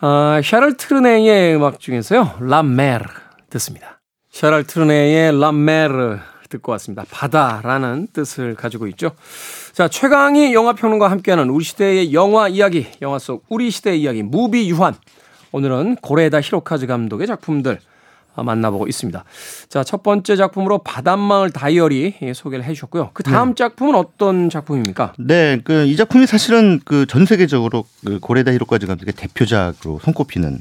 아, 0.00 0.40
샤를 0.44 0.76
트레네의 0.76 1.56
음악 1.56 1.80
중에서요. 1.80 2.34
La 2.40 2.62
Mer 2.62 3.04
듣습니다. 3.50 3.95
샤를 4.36 4.64
트레네의 4.64 5.40
La 5.40 5.71
Mer 5.71 6.18
듣고 6.50 6.72
왔습니다. 6.72 7.06
바다라는 7.10 8.08
뜻을 8.12 8.54
가지고 8.54 8.86
있죠. 8.88 9.12
자, 9.72 9.88
최강희 9.88 10.52
영화평론가와 10.52 11.10
함께하는 11.10 11.48
우리 11.48 11.64
시대의 11.64 12.12
영화 12.12 12.46
이야기, 12.46 12.86
영화 13.00 13.18
속 13.18 13.46
우리 13.48 13.70
시대의 13.70 14.02
이야기, 14.02 14.22
무비 14.22 14.68
유한. 14.68 14.94
오늘은 15.52 15.96
고레다 16.02 16.42
히로카즈 16.42 16.86
감독의 16.86 17.26
작품들 17.26 17.78
아, 18.34 18.42
만나보고 18.42 18.86
있습니다. 18.88 19.24
자, 19.70 19.82
첫 19.82 20.02
번째 20.02 20.36
작품으로 20.36 20.78
바닷마을 20.80 21.48
다이어리 21.48 22.16
예, 22.20 22.34
소개를 22.34 22.66
해 22.66 22.74
주셨고요. 22.74 23.12
그 23.14 23.22
다음 23.22 23.54
작품은 23.54 23.94
어떤 23.94 24.50
작품입니까? 24.50 25.14
네, 25.18 25.62
그 25.64 25.86
이 25.86 25.96
작품이 25.96 26.26
사실은 26.26 26.80
그 26.84 27.06
전 27.06 27.24
세계적으로 27.24 27.86
그 28.04 28.18
고레다 28.20 28.52
히로카즈 28.52 28.86
감독의 28.86 29.14
대표작으로 29.14 30.00
손꼽히는 30.04 30.58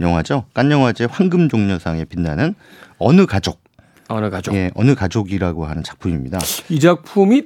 영화죠. 0.00 0.44
깐 0.54 0.70
영화제 0.70 1.06
황금 1.10 1.48
종려상에 1.48 2.04
빛나는 2.04 2.54
어느 2.98 3.26
가족. 3.26 3.60
어느 4.08 4.30
가족. 4.30 4.54
예, 4.54 4.70
어느 4.74 4.94
가족이라고 4.94 5.66
하는 5.66 5.82
작품입니다. 5.82 6.38
이 6.68 6.78
작품이 6.80 7.44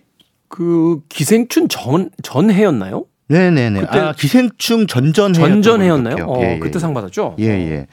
그 0.48 1.00
기생충 1.08 1.68
전 1.68 2.10
전해였나요? 2.22 3.06
네네네. 3.28 3.84
아, 3.88 4.12
기생충 4.12 4.88
전전해. 4.88 5.38
전전해였나요? 5.38 6.24
어, 6.26 6.58
그때 6.58 6.80
상 6.80 6.92
받았죠. 6.92 7.36
예, 7.38 7.44
예. 7.44 7.86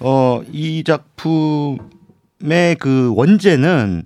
어, 0.00 0.42
이 0.50 0.82
작품의 0.84 1.78
그 2.80 3.12
원제는 3.14 4.02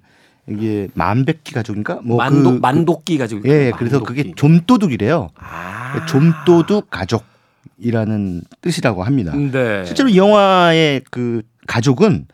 이게 0.46 0.88
만백기 0.92 1.54
가족인가? 1.54 2.00
뭐 2.04 2.18
만도 2.18 2.52
그, 2.52 2.58
만도끼 2.58 3.16
가지고. 3.16 3.40
예, 3.48 3.68
있구나, 3.68 3.78
그래서 3.78 3.96
만도끼. 4.00 4.22
그게 4.22 4.32
좀도둑이래요. 4.36 5.30
아. 5.36 6.04
좀도둑 6.06 6.90
가족 6.90 7.24
이라는 7.78 8.42
뜻이라고 8.60 9.02
합니다. 9.02 9.34
네. 9.34 9.84
실제로 9.84 10.08
이 10.08 10.16
영화의 10.16 11.02
그 11.10 11.42
가족은 11.66 12.26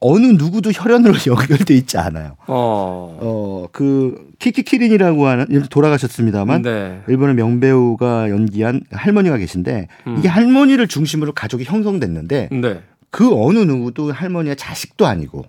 어느 0.00 0.26
누구도 0.26 0.70
혈연으로 0.70 1.14
연결돼 1.26 1.74
있지 1.74 1.98
않아요. 1.98 2.36
어. 2.46 3.18
어, 3.20 3.66
그 3.72 4.30
키키키린이라고 4.38 5.26
하는 5.26 5.62
돌아가셨습니다만 5.70 6.62
네. 6.62 7.02
일본의 7.08 7.34
명배우가 7.34 8.30
연기한 8.30 8.82
할머니가 8.92 9.36
계신데 9.38 9.88
음. 10.06 10.16
이게 10.18 10.28
할머니를 10.28 10.86
중심으로 10.86 11.32
가족이 11.32 11.64
형성됐는데 11.64 12.48
네. 12.52 12.82
그 13.10 13.30
어느 13.34 13.58
누구도 13.58 14.12
할머니의 14.12 14.54
자식도 14.56 15.06
아니고 15.06 15.46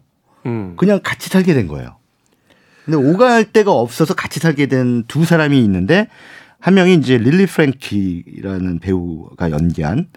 음. 0.47 0.73
그냥 0.77 0.99
같이 1.03 1.29
살게 1.29 1.53
된 1.53 1.67
거예요. 1.67 1.97
근데 2.85 2.97
오갈 2.97 3.45
데가 3.51 3.71
없어서 3.71 4.15
같이 4.15 4.39
살게 4.39 4.65
된 4.65 5.03
두 5.07 5.25
사람이 5.25 5.61
있는데 5.63 6.07
한 6.59 6.73
명이 6.73 6.95
이제 6.95 7.17
릴리 7.17 7.45
프랭키라는 7.45 8.79
배우가 8.79 9.51
연기한 9.51 10.07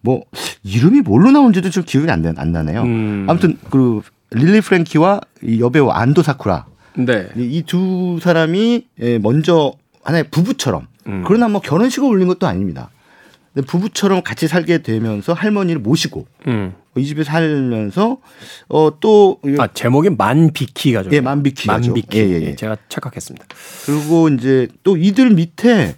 뭐 0.00 0.22
이름이 0.64 1.02
뭘로 1.02 1.30
나온지도 1.30 1.70
좀 1.70 1.84
기억이 1.84 2.10
안, 2.10 2.22
나, 2.22 2.32
안 2.36 2.52
나네요. 2.52 2.82
음. 2.82 3.26
아무튼 3.28 3.56
그 3.70 4.02
릴리 4.30 4.60
프랭키와 4.60 5.20
이 5.42 5.60
여배우 5.60 5.88
안도 5.90 6.22
사쿠라 6.22 6.66
네. 6.96 7.28
이두 7.36 8.18
사람이 8.20 8.86
예, 9.00 9.18
먼저 9.18 9.72
하나의 10.02 10.24
부부처럼 10.30 10.88
음. 11.06 11.24
그러나 11.26 11.48
뭐 11.48 11.60
결혼식을 11.60 12.08
올린 12.08 12.28
것도 12.28 12.46
아닙니다. 12.46 12.90
부부처럼 13.66 14.22
같이 14.22 14.48
살게 14.48 14.78
되면서 14.78 15.34
할머니를 15.34 15.80
모시고 15.80 16.26
음. 16.48 16.74
이 16.96 17.06
집에 17.06 17.24
살면서 17.24 18.18
어또 18.68 19.38
아 19.58 19.66
제목이 19.68 20.10
만비키가 20.10 21.04
좀. 21.04 21.12
예, 21.12 21.20
만비키가죠. 21.20 21.88
만비키. 21.92 22.18
예, 22.18 22.28
예, 22.28 22.40
예. 22.42 22.46
예, 22.48 22.56
제가 22.56 22.76
착각했습니다. 22.88 23.46
그리고 23.86 24.28
이제 24.28 24.68
또 24.82 24.96
이들 24.96 25.30
밑에 25.30 25.96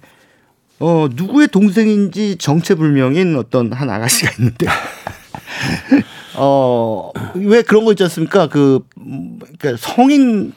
어 0.78 1.08
누구의 1.12 1.48
동생인지 1.48 2.36
정체불명인 2.36 3.36
어떤 3.36 3.72
한 3.72 3.90
아가씨가 3.90 4.32
있는데 4.38 4.66
어왜 6.36 7.62
그런 7.62 7.84
거 7.84 7.92
있지 7.92 8.02
않습니까? 8.04 8.48
그 8.48 8.86
음, 8.98 9.38
그러니까 9.58 9.76
성인 9.76 10.52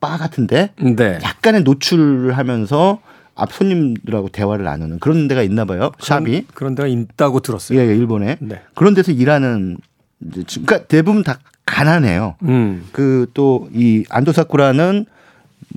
바 0.00 0.16
같은데 0.18 0.70
네. 0.78 1.18
약간의 1.22 1.62
노출을 1.62 2.36
하면서 2.36 3.00
앞 3.36 3.52
손님들하고 3.52 4.28
대화를 4.28 4.64
나누는 4.64 4.98
그런 5.00 5.28
데가 5.28 5.42
있나 5.42 5.64
봐요. 5.64 5.92
샵이. 6.00 6.46
그런 6.54 6.74
데가 6.74 6.86
있다고 6.88 7.40
들었어요. 7.40 7.78
예, 7.78 7.88
예, 7.88 7.96
일본에. 7.96 8.36
네. 8.40 8.62
그런 8.74 8.94
데서 8.94 9.12
일하는 9.12 9.78
그러니까 10.20 10.84
대부분 10.86 11.22
다 11.22 11.38
가난해요. 11.66 12.36
음. 12.42 12.88
그또 12.92 13.68
이 13.72 14.04
안도사쿠라는 14.08 15.06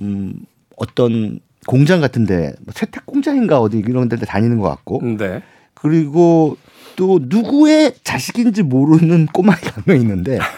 음 0.00 0.34
어떤 0.76 1.40
공장 1.66 2.00
같은데 2.00 2.52
뭐 2.60 2.72
세탁 2.74 3.06
공장인가 3.06 3.60
어디 3.60 3.78
이런 3.78 4.08
데 4.08 4.16
다니는 4.16 4.58
것 4.58 4.68
같고 4.68 5.00
네. 5.18 5.42
그리고 5.74 6.56
또 6.96 7.18
누구의 7.22 7.94
자식인지 8.04 8.62
모르는 8.62 9.26
꼬마이가 9.26 9.72
한 9.74 9.82
명 9.86 10.00
있는데 10.00 10.38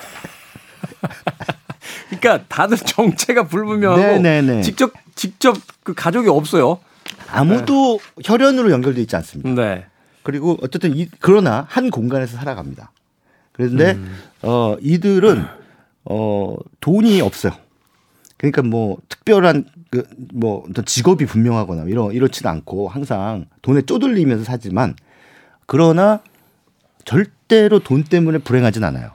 그러니까 2.11 2.45
다들 2.49 2.77
정체가 2.77 3.45
불분명하고 3.47 4.01
네네네. 4.03 4.63
직접 4.63 4.93
직접 5.15 5.57
그 5.83 5.95
가족이 5.95 6.29
없어요. 6.29 6.79
아무도 7.33 7.99
혈연으로 8.25 8.71
연결돼 8.71 9.01
있지 9.03 9.16
않습니다. 9.16 9.51
네. 9.62 9.87
그리고 10.23 10.59
어쨌든 10.62 10.97
이, 10.97 11.09
그러나 11.21 11.66
한 11.69 11.90
공간에서 11.90 12.37
살아갑니다. 12.37 12.93
그런데 13.53 13.99
어 14.43 14.77
이들은 14.81 15.45
어 16.05 16.57
돈이 16.81 17.21
없어요. 17.21 17.53
그러니까 18.37 18.62
뭐 18.62 18.99
특별한 19.09 19.64
그 19.90 20.05
뭐 20.33 20.64
어떤 20.69 20.85
직업이 20.85 21.27
분명하거나 21.27 21.85
이런 21.85 22.12
이렇지도 22.12 22.49
않고 22.49 22.88
항상 22.88 23.47
돈에 23.62 23.83
쪼들리면서 23.83 24.45
사지만 24.45 24.95
그러나 25.66 26.21
절대로 27.05 27.79
돈 27.81 28.05
때문에 28.05 28.38
불행하진 28.38 28.85
않아요. 28.85 29.12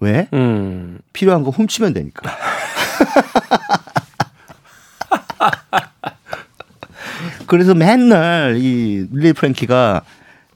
왜? 0.00 0.28
음. 0.32 0.98
필요한 1.12 1.42
거 1.42 1.50
훔치면 1.50 1.92
되니까. 1.94 2.30
그래서 7.46 7.74
맨날 7.74 8.56
이 8.56 9.06
릴리 9.10 9.32
프랭키가 9.32 10.02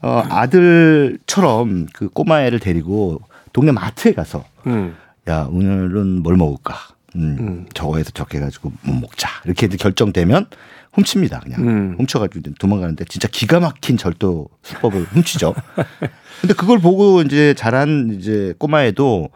어, 0.01 0.23
아들처럼 0.29 1.87
그 1.93 2.09
꼬마애를 2.09 2.59
데리고 2.59 3.21
동네 3.53 3.71
마트에 3.71 4.13
가서 4.13 4.45
음. 4.67 4.95
야 5.29 5.47
오늘은 5.51 6.23
뭘 6.23 6.35
먹을까? 6.35 6.75
음, 7.15 7.65
저거에서 7.73 8.11
저렇게 8.11 8.37
해가지고 8.37 8.71
뭐 8.83 8.95
먹자 9.01 9.29
이렇게 9.45 9.67
결정되면 9.67 10.47
훔칩니다 10.93 11.41
그냥 11.41 11.67
음. 11.67 11.95
훔쳐가지고 11.97 12.53
도망가는데 12.57 13.05
진짜 13.05 13.27
기가 13.27 13.59
막힌 13.59 13.97
절도 13.97 14.47
수법을 14.63 15.03
훔치죠. 15.03 15.53
근데 16.41 16.53
그걸 16.53 16.79
보고 16.79 17.21
이제 17.21 17.53
자란 17.53 18.17
이제 18.17 18.53
꼬마애도 18.57 19.29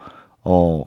어 0.44 0.84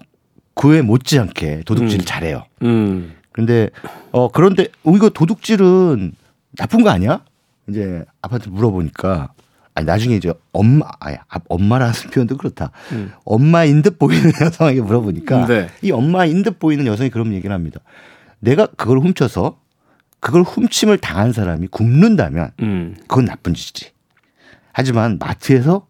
그에 0.55 0.81
못지않게 0.81 1.63
도둑질을 1.65 2.03
음. 2.03 2.05
잘해요. 2.05 2.43
음. 2.63 3.15
근데 3.31 3.69
어 4.11 4.29
그런데 4.29 4.67
어 4.83 4.91
이거 4.95 5.09
도둑질은 5.09 6.13
나쁜 6.57 6.83
거 6.83 6.89
아니야? 6.89 7.23
이제 7.67 8.03
아빠한테 8.21 8.49
물어보니까 8.49 9.33
아니 9.75 9.85
나중에 9.85 10.15
이제 10.15 10.33
엄마 10.51 10.85
아니 10.99 11.17
아, 11.29 11.39
엄마라는 11.47 11.93
표현도 12.11 12.37
그렇다. 12.37 12.71
음. 12.91 13.11
엄마인 13.25 13.81
듯 13.81 13.99
보이는 13.99 14.31
여성에게 14.41 14.81
물어보니까 14.81 15.45
네. 15.45 15.69
이 15.81 15.91
엄마인 15.91 16.43
듯 16.43 16.59
보이는 16.59 16.85
여성이 16.85 17.09
그런 17.09 17.33
얘기를 17.33 17.53
합니다. 17.53 17.79
내가 18.39 18.65
그걸 18.65 18.99
훔쳐서 18.99 19.59
그걸 20.19 20.41
훔침을 20.41 20.97
당한 20.97 21.31
사람이 21.31 21.67
굶는다면 21.67 22.51
음. 22.61 22.95
그건 23.07 23.25
나쁜 23.25 23.53
짓이지. 23.53 23.91
하지만 24.73 25.17
마트에서 25.19 25.87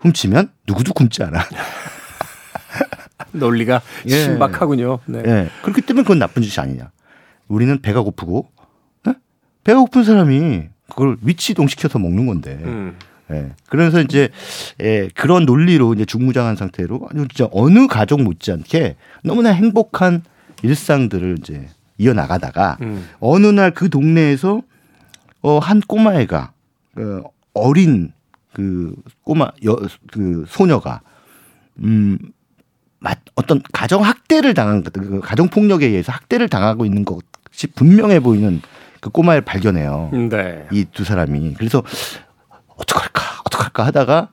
훔치면 0.00 0.50
누구도 0.66 0.92
굶지 0.92 1.22
않아. 1.22 1.40
논리가 3.32 3.80
예. 4.06 4.10
신박하군요. 4.10 4.98
네. 5.06 5.22
예. 5.24 5.48
그렇기 5.62 5.82
때문에 5.82 6.02
그건 6.04 6.18
나쁜 6.18 6.42
짓이 6.42 6.62
아니냐. 6.62 6.90
우리는 7.48 7.80
배가 7.80 8.02
고프고 8.02 8.50
예? 8.58 8.61
배가 9.64 9.80
고픈 9.80 10.04
사람이 10.04 10.64
그걸 10.88 11.16
위치 11.22 11.52
이동시켜서 11.52 11.98
먹는 11.98 12.26
건데. 12.26 12.58
음. 12.64 12.96
예. 13.30 13.52
그래서 13.68 14.00
이제 14.00 14.28
예, 14.80 15.08
그런 15.14 15.46
논리로 15.46 15.94
이제 15.94 16.04
중무장한 16.04 16.56
상태로 16.56 17.08
아주 17.10 17.26
진짜 17.28 17.48
어느 17.52 17.86
가족 17.86 18.20
못지않게 18.22 18.96
너무나 19.24 19.50
행복한 19.50 20.22
일상들을 20.62 21.36
이제 21.40 21.68
이어 21.98 22.12
나가다가 22.12 22.76
음. 22.82 23.08
어느 23.20 23.46
날 23.46 23.70
그 23.72 23.88
동네에서 23.88 24.62
어, 25.40 25.58
한 25.58 25.80
꼬마애가 25.80 26.52
그 26.94 27.22
어린 27.54 28.12
그 28.52 28.94
꼬마 29.22 29.48
여, 29.64 29.76
그 30.10 30.44
소녀가 30.48 31.00
음 31.82 32.18
맞- 32.98 33.18
어떤 33.34 33.62
가정 33.72 34.02
학대를 34.04 34.52
당한 34.54 34.84
것, 34.84 34.92
그 34.92 35.20
가정 35.20 35.48
폭력에 35.48 35.86
의해서 35.86 36.12
학대를 36.12 36.48
당하고 36.48 36.84
있는 36.84 37.04
것이 37.04 37.66
분명해 37.74 38.20
보이는 38.20 38.60
그 39.02 39.10
꼬마를 39.10 39.40
발견해요. 39.42 40.10
네. 40.30 40.66
이 40.72 40.84
두 40.92 41.02
사람이 41.04 41.54
그래서 41.58 41.82
어떡할까 42.76 43.22
어떡할까 43.46 43.84
하다가 43.86 44.28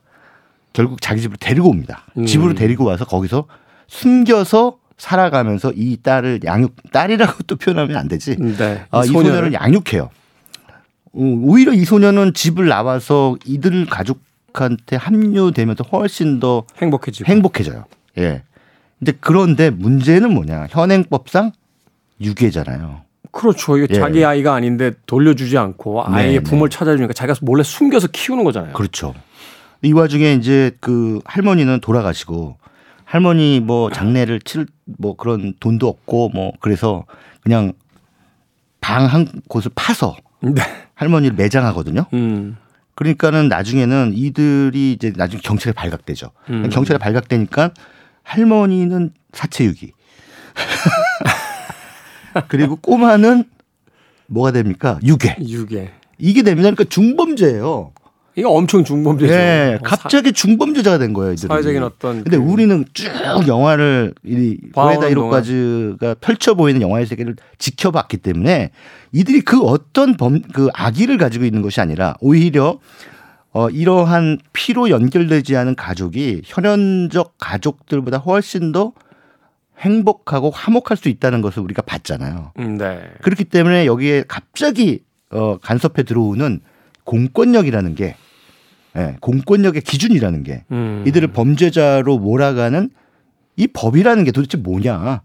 결국 0.72 1.00
자기 1.02 1.20
집으로 1.20 1.36
데리고 1.40 1.68
옵니다. 1.68 2.04
음. 2.16 2.24
집으로 2.24 2.54
데리고 2.54 2.84
와서 2.84 3.04
거기서 3.04 3.46
숨겨서 3.88 4.78
살아가면서 4.96 5.72
이 5.74 5.96
딸을 6.00 6.40
양육 6.44 6.76
딸이라고 6.92 7.42
또 7.48 7.56
표현하면 7.56 7.96
안 7.96 8.06
되지. 8.06 8.36
네. 8.36 8.84
아, 8.92 9.02
이 9.02 9.08
소녀를. 9.08 9.30
소녀를 9.30 9.52
양육해요. 9.54 10.04
어, 10.04 11.18
오히려 11.42 11.72
이 11.72 11.84
소녀는 11.84 12.34
집을 12.34 12.68
나와서 12.68 13.36
이들 13.44 13.86
가족한테 13.86 14.94
합류되면서 14.96 15.82
훨씬 15.90 16.38
더 16.38 16.62
행복해지고. 16.80 17.28
행복해져요. 17.28 17.86
예. 18.18 18.44
근데 19.00 19.12
그런데 19.20 19.70
문제는 19.70 20.32
뭐냐? 20.32 20.68
현행법상 20.70 21.50
유괴잖아요. 22.20 23.00
그렇죠. 23.32 23.76
이게 23.76 23.86
예. 23.90 23.94
자기 23.98 24.24
아이가 24.24 24.54
아닌데 24.54 24.92
돌려주지 25.06 25.56
않고 25.58 26.04
아이의 26.06 26.34
네, 26.34 26.40
부모를 26.40 26.70
찾아주니까 26.70 27.12
자기가 27.12 27.38
몰래 27.42 27.62
숨겨서 27.62 28.08
키우는 28.08 28.44
거잖아요. 28.44 28.72
그렇죠. 28.72 29.14
이 29.82 29.92
와중에 29.92 30.34
이제 30.34 30.72
그 30.80 31.20
할머니는 31.24 31.80
돌아가시고 31.80 32.56
할머니 33.04 33.60
뭐 33.60 33.90
장례를 33.90 34.40
칠뭐 34.40 35.16
그런 35.16 35.54
돈도 35.60 35.88
없고 35.88 36.30
뭐 36.30 36.52
그래서 36.60 37.04
그냥 37.42 37.72
방 38.80 39.06
한 39.06 39.26
곳을 39.48 39.70
파서 39.74 40.16
네. 40.40 40.62
할머니를 40.94 41.36
매장하거든요. 41.36 42.06
음. 42.12 42.56
그러니까는 42.94 43.48
나중에는 43.48 44.12
이들이 44.14 44.92
이제 44.92 45.12
나중에 45.16 45.40
경찰에 45.42 45.72
발각되죠. 45.72 46.30
음. 46.50 46.68
경찰에 46.70 46.98
발각되니까 46.98 47.70
할머니는 48.22 49.12
사체유기. 49.32 49.92
그리고 52.48 52.76
꼬마는 52.76 53.44
뭐가 54.26 54.52
됩니까? 54.52 54.98
유괴. 55.04 55.36
유괴. 55.40 55.90
이게 56.18 56.42
됩니다. 56.42 56.70
그러니까 56.70 56.84
중범죄예요. 56.84 57.92
이거 58.36 58.50
엄청 58.50 58.84
중범죄죠. 58.84 59.32
예, 59.32 59.76
어, 59.80 59.82
갑자기 59.82 60.32
중범죄자가 60.32 60.98
된 60.98 61.12
거예요. 61.12 61.32
이들이. 61.32 61.48
사, 61.48 61.54
사회적인 61.54 61.82
어떤 61.82 62.22
근데 62.22 62.36
그 62.38 62.42
우리는 62.42 62.84
쭉 62.94 63.10
영화를 63.48 64.14
이 64.24 64.56
고에다 64.72 65.08
이로까지가 65.08 66.14
펼쳐 66.20 66.54
보이는 66.54 66.80
영화의 66.80 67.06
세계를 67.06 67.34
지켜봤기 67.58 68.18
때문에 68.18 68.70
이들이 69.12 69.40
그 69.40 69.60
어떤 69.62 70.16
범 70.16 70.42
그 70.54 70.68
악의를 70.74 71.18
가지고 71.18 71.44
있는 71.44 71.60
것이 71.60 71.80
아니라 71.80 72.14
오히려 72.20 72.78
어 73.52 73.68
이러한 73.68 74.38
피로 74.52 74.90
연결되지 74.90 75.56
않은 75.56 75.74
가족이 75.74 76.42
혈연적 76.44 77.34
가족들보다 77.38 78.18
훨씬 78.18 78.70
더 78.70 78.92
행복하고 79.80 80.50
화목할 80.50 80.96
수 80.96 81.08
있다는 81.08 81.40
것을 81.40 81.62
우리가 81.62 81.82
봤잖아요. 81.82 82.52
음, 82.58 82.76
네. 82.76 83.00
그렇기 83.22 83.44
때문에 83.44 83.86
여기에 83.86 84.24
갑자기 84.28 85.02
어 85.30 85.58
간섭해 85.58 86.02
들어오는 86.02 86.60
공권력이라는 87.04 87.94
게 87.94 88.16
예, 88.96 89.16
공권력의 89.20 89.82
기준이라는 89.82 90.42
게 90.42 90.64
음. 90.72 91.04
이들을 91.06 91.28
범죄자로 91.28 92.18
몰아가는 92.18 92.90
이 93.56 93.66
법이라는 93.68 94.24
게 94.24 94.32
도대체 94.32 94.58
뭐냐? 94.58 95.22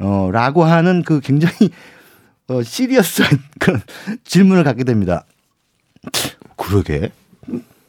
어, 0.00 0.30
라고 0.30 0.64
하는 0.64 1.02
그 1.02 1.20
굉장히 1.20 1.70
어, 2.48 2.62
시리어스한 2.62 3.30
그런 3.58 3.80
질문을 4.24 4.62
갖게 4.62 4.84
됩니다. 4.84 5.24
그러게. 6.56 7.10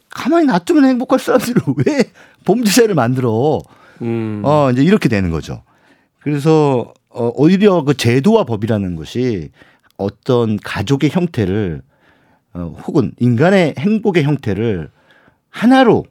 가만히 0.09 0.47
놔두면 0.47 0.85
행복할 0.85 1.19
사람들을 1.19 1.61
왜 1.85 2.11
범죄자를 2.45 2.95
만들어? 2.95 3.61
음. 4.01 4.41
어, 4.43 4.71
이제 4.71 4.83
이렇게 4.83 5.09
되는 5.09 5.29
거죠. 5.29 5.63
그래서 6.27 6.93
어, 7.07 7.31
오히려 7.35 7.83
그 7.83 7.95
제도와 7.95 8.43
법이라는 8.43 8.97
것이 8.97 9.49
어떤 9.95 10.57
가족의 10.57 11.09
형태를 11.09 11.81
어, 12.53 12.75
혹은 12.85 13.13
인간의 13.17 13.75
행복의 13.79 14.25
형태를 14.25 14.89
하나로 15.49 16.03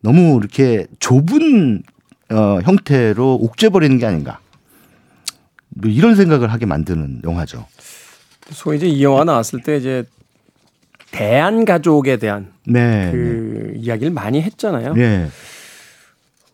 너무 0.00 0.36
이렇게 0.40 0.88
좁은 0.98 1.84
어, 2.32 2.58
형태로 2.64 3.36
옥죄버리는 3.36 3.98
게 3.98 4.06
아닌가. 4.06 4.40
뭐 5.68 5.88
이런 5.88 6.16
생각을 6.16 6.52
하게 6.52 6.66
만드는 6.66 7.22
영화죠. 7.22 7.66
소위 8.50 8.78
이제 8.78 8.88
이 8.88 9.04
영화 9.04 9.22
나왔을 9.22 9.62
때 9.62 9.76
이제 9.76 10.02
대한 11.12 11.64
가족에 11.64 12.16
대한 12.16 12.52
네. 12.66 13.10
그 13.12 13.74
이야기를 13.76 14.12
많이 14.12 14.42
했잖아요. 14.42 14.94
네. 14.94 15.28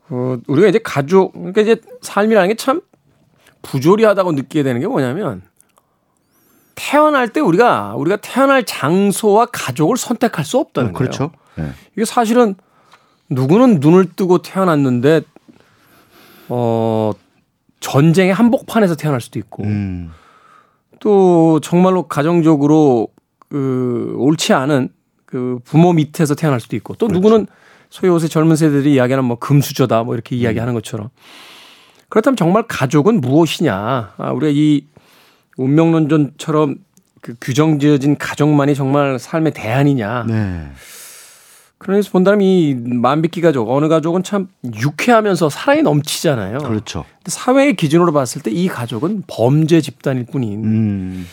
어, 0.08 0.36
우리가 0.46 0.68
이제 0.68 0.78
가족, 0.82 1.32
그러니까 1.32 1.60
이제 1.62 1.76
삶이라는 2.02 2.48
게 2.48 2.54
참 2.54 2.80
부조리하다고 3.66 4.32
느끼게 4.32 4.62
되는 4.62 4.80
게 4.80 4.86
뭐냐면 4.86 5.42
태어날 6.74 7.28
때 7.28 7.40
우리가 7.40 7.94
우리가 7.96 8.16
태어날 8.16 8.64
장소와 8.64 9.46
가족을 9.46 9.96
선택할 9.96 10.44
수 10.44 10.58
없다는 10.58 10.90
어, 10.90 10.92
거예요. 10.92 11.10
그렇죠. 11.10 11.30
네. 11.56 11.70
이게 11.94 12.04
사실은 12.04 12.54
누구는 13.28 13.80
눈을 13.80 14.12
뜨고 14.14 14.42
태어났는데 14.42 15.22
어 16.48 17.12
전쟁의 17.80 18.32
한복판에서 18.34 18.94
태어날 18.94 19.20
수도 19.20 19.38
있고 19.38 19.64
음. 19.64 20.12
또 21.00 21.60
정말로 21.60 22.04
가정적으로 22.04 23.08
그 23.48 24.14
옳지 24.18 24.52
않은 24.52 24.90
그 25.24 25.58
부모 25.64 25.92
밑에서 25.92 26.34
태어날 26.34 26.60
수도 26.60 26.76
있고 26.76 26.94
또 26.94 27.08
누구는 27.08 27.46
소위 27.90 28.10
요새 28.10 28.28
젊은 28.28 28.56
세대들이 28.56 28.94
이야기하는 28.94 29.24
뭐 29.24 29.38
금수저다 29.38 30.02
뭐 30.04 30.14
이렇게 30.14 30.36
이야기하는 30.36 30.74
것처럼 30.74 31.08
그렇다면 32.08 32.36
정말 32.36 32.64
가족은 32.66 33.20
무엇이냐 33.20 34.14
아, 34.16 34.30
우리가 34.32 34.52
이 34.54 34.86
운명론전처럼 35.56 36.76
그 37.20 37.34
규정 37.40 37.78
지어진 37.78 38.16
가족만이 38.16 38.74
정말 38.74 39.18
삶의 39.18 39.52
대안이냐 39.52 40.24
네. 40.28 40.68
그래서 41.78 42.10
본다면 42.10 42.40
이 42.42 42.74
만비기 42.74 43.40
가족 43.42 43.70
어느 43.70 43.88
가족은 43.88 44.22
참 44.22 44.48
유쾌하면서 44.64 45.50
사랑이 45.50 45.82
넘치잖아요. 45.82 46.58
그렇죠. 46.58 47.04
근데 47.18 47.30
사회의 47.30 47.76
기준으로 47.76 48.12
봤을 48.12 48.40
때 48.42 48.50
이 48.50 48.66
가족은 48.66 49.24
범죄 49.26 49.80
집단일 49.82 50.24
뿐인. 50.24 50.64
음. 50.64 51.26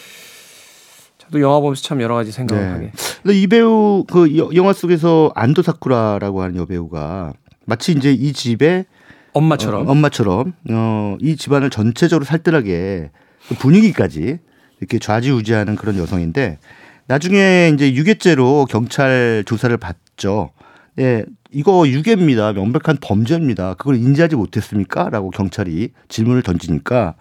저도 1.34 1.42
영화 1.42 1.60
보면서 1.60 1.82
참 1.82 2.00
여러 2.02 2.14
가지 2.14 2.32
생각을 2.32 2.72
하게. 2.72 2.92
근데 3.24 3.36
이 3.40 3.48
배우 3.48 4.06
그 4.08 4.38
여- 4.38 4.52
영화 4.54 4.72
속에서 4.72 5.32
안도 5.34 5.64
사쿠라라고 5.64 6.44
하는 6.44 6.56
여배우가 6.58 7.34
마치 7.66 7.92
이제 7.94 8.12
이 8.14 8.34
집의 8.34 8.86
엄마처럼. 9.34 9.88
어, 9.88 9.92
엄마처럼 9.92 10.54
어, 10.70 11.18
이 11.20 11.36
집안을 11.36 11.72
전체적으로 11.72 12.24
살뜰하게 12.24 13.10
그 13.50 13.56
분위기까지 13.56 14.38
이렇게 14.80 15.00
좌지우지하는 15.00 15.76
그런 15.76 15.98
여성인데 15.98 16.60
나중에 17.08 17.72
이제 17.74 17.94
유괴죄로 17.96 18.68
경찰 18.70 19.44
조사를 19.48 19.76
받죠. 19.78 20.52
예, 21.00 21.26
이거 21.52 21.88
유괴입니다. 21.88 22.54
명백한 22.54 22.98
범죄입니다. 23.02 23.74
그걸 23.74 23.96
인지하지 23.96 24.36
못했습니까? 24.36 25.10
라고 25.10 25.32
경찰이 25.32 25.90
질문을 26.10 26.44
던지니까 26.44 27.16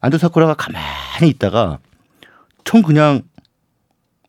안도 0.00 0.18
사쿠라가 0.18 0.52
가만히 0.54 1.30
있다가 1.30 1.78
총 2.64 2.82
그냥 2.82 3.22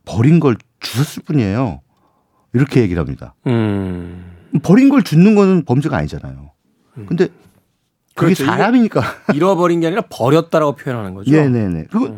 버린 0.08 0.40
걸 0.40 0.56
주셨을 0.80 1.24
뿐이에요. 1.24 1.82
이렇게 2.54 2.82
얘기를 2.82 3.00
합니다. 3.02 3.36
음. 3.46 4.34
버린 4.64 4.90
걸 4.90 5.04
줍는 5.04 5.36
거는 5.36 5.66
범죄가 5.66 5.98
아니잖아요. 5.98 6.52
근데 7.08 7.28
그게 8.16 8.34
그렇죠. 8.34 8.46
사람이니까. 8.46 9.02
잃어버린 9.36 9.82
게 9.82 9.88
아니라 9.88 10.02
버렸다라고 10.10 10.76
표현하는 10.76 11.14
거죠. 11.14 11.30
네네네. 11.32 11.86
그거 11.92 12.16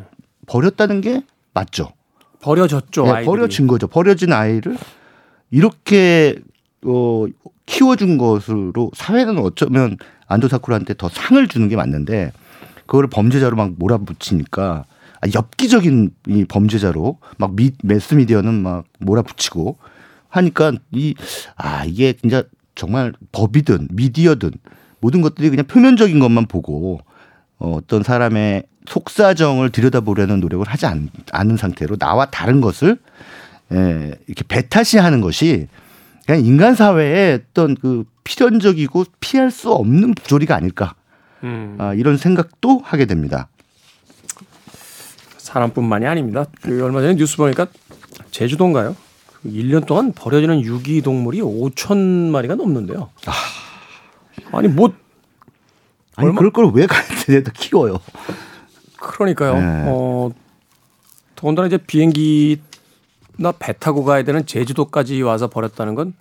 버렸다는 0.47 1.01
게 1.01 1.23
맞죠. 1.53 1.91
버려졌죠. 2.41 3.13
네. 3.13 3.25
버려진 3.25 3.67
거죠. 3.67 3.87
버려진 3.87 4.31
아이를 4.31 4.77
이렇게 5.51 6.39
어, 6.85 7.25
키워준 7.65 8.17
것으로 8.17 8.91
사회는 8.95 9.37
어쩌면 9.39 9.97
안도사쿠라한테 10.27 10.93
더 10.93 11.09
상을 11.09 11.45
주는 11.47 11.67
게 11.67 11.75
맞는데 11.75 12.31
그거를 12.85 13.09
범죄자로 13.09 13.57
막 13.57 13.73
몰아붙이니까 13.77 14.63
아, 14.63 14.98
엽기적인 15.33 16.11
이 16.27 16.45
범죄자로 16.45 17.19
막 17.37 17.55
미, 17.55 17.71
매스미디어는 17.83 18.53
막 18.53 18.85
몰아붙이고 18.99 19.77
하니까 20.29 20.73
이 20.91 21.13
아 21.55 21.83
이게 21.85 22.13
진짜 22.13 22.43
정말 22.75 23.13
법이든 23.31 23.89
미디어든 23.91 24.51
모든 25.01 25.21
것들이 25.21 25.49
그냥 25.49 25.65
표면적인 25.65 26.19
것만 26.19 26.45
보고 26.47 26.99
어, 27.57 27.75
어떤 27.75 28.03
사람의 28.03 28.63
속사정을 28.87 29.69
들여다보려는 29.71 30.39
노력을 30.39 30.65
하지 30.67 30.85
않, 30.85 31.09
않은 31.31 31.57
상태로 31.57 31.97
나와 31.97 32.25
다른 32.25 32.61
것을 32.61 32.97
예, 33.71 34.15
이렇게 34.27 34.43
배타시하는 34.47 35.21
것이 35.21 35.67
그냥 36.25 36.45
인간 36.45 36.75
사회의 36.75 37.41
어떤 37.51 37.75
그 37.75 38.05
필연적이고 38.23 39.05
피할 39.19 39.51
수 39.51 39.71
없는 39.71 40.15
부조리가 40.15 40.55
아닐까 40.55 40.95
음. 41.43 41.75
아, 41.79 41.93
이런 41.93 42.17
생각도 42.17 42.79
하게 42.83 43.05
됩니다. 43.05 43.47
사람뿐만이 45.53 46.05
아닙니다. 46.05 46.45
그 46.61 46.83
얼마 46.83 47.01
전에 47.01 47.15
뉴스 47.15 47.37
보니까 47.37 47.65
제주도인가요? 48.29 48.95
그 49.41 49.49
1년 49.49 49.85
동안 49.87 50.11
버려지는 50.13 50.61
유기 50.61 51.01
동물이 51.01 51.41
5천 51.41 51.97
마리가 52.29 52.53
넘는데요. 52.55 53.09
아 54.51 54.61
니 54.61 54.67
뭐 54.69 54.93
아니 56.15 56.27
얼마- 56.27 56.37
그럴 56.39 56.51
걸 56.51 56.65
왜 56.73 56.85
가는데다 56.85 57.51
키워요? 57.53 57.99
그러니까요. 58.99 59.53
네. 59.55 59.83
어, 59.87 60.29
더군다나 61.35 61.67
이제 61.67 61.77
비행기나 61.77 62.57
배 63.57 63.73
타고 63.73 64.03
가야 64.03 64.23
되는 64.23 64.45
제주도까지 64.45 65.21
와서 65.23 65.47
버렸다는 65.47 65.95
건 65.95 66.13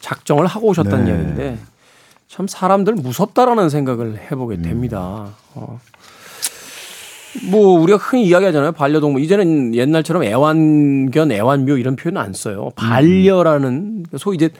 작정을 0.00 0.46
하고 0.46 0.68
오셨다는 0.68 1.04
네. 1.04 1.10
이야기인데 1.10 1.58
참 2.28 2.46
사람들 2.46 2.94
무섭다라는 2.94 3.70
생각을 3.70 4.18
해보게 4.30 4.56
음. 4.56 4.62
됩니다. 4.62 5.30
어. 5.54 5.80
뭐 7.50 7.78
우리가 7.80 7.98
흔히 7.98 8.26
이야기하잖아요. 8.26 8.72
반려동물 8.72 9.22
이제는 9.22 9.74
옛날처럼 9.74 10.24
애완견, 10.24 11.30
애완묘 11.32 11.76
이런 11.76 11.96
표현 11.96 12.16
안 12.16 12.32
써요. 12.32 12.70
반려라는 12.76 14.06
소위 14.16 14.36
이제 14.36 14.50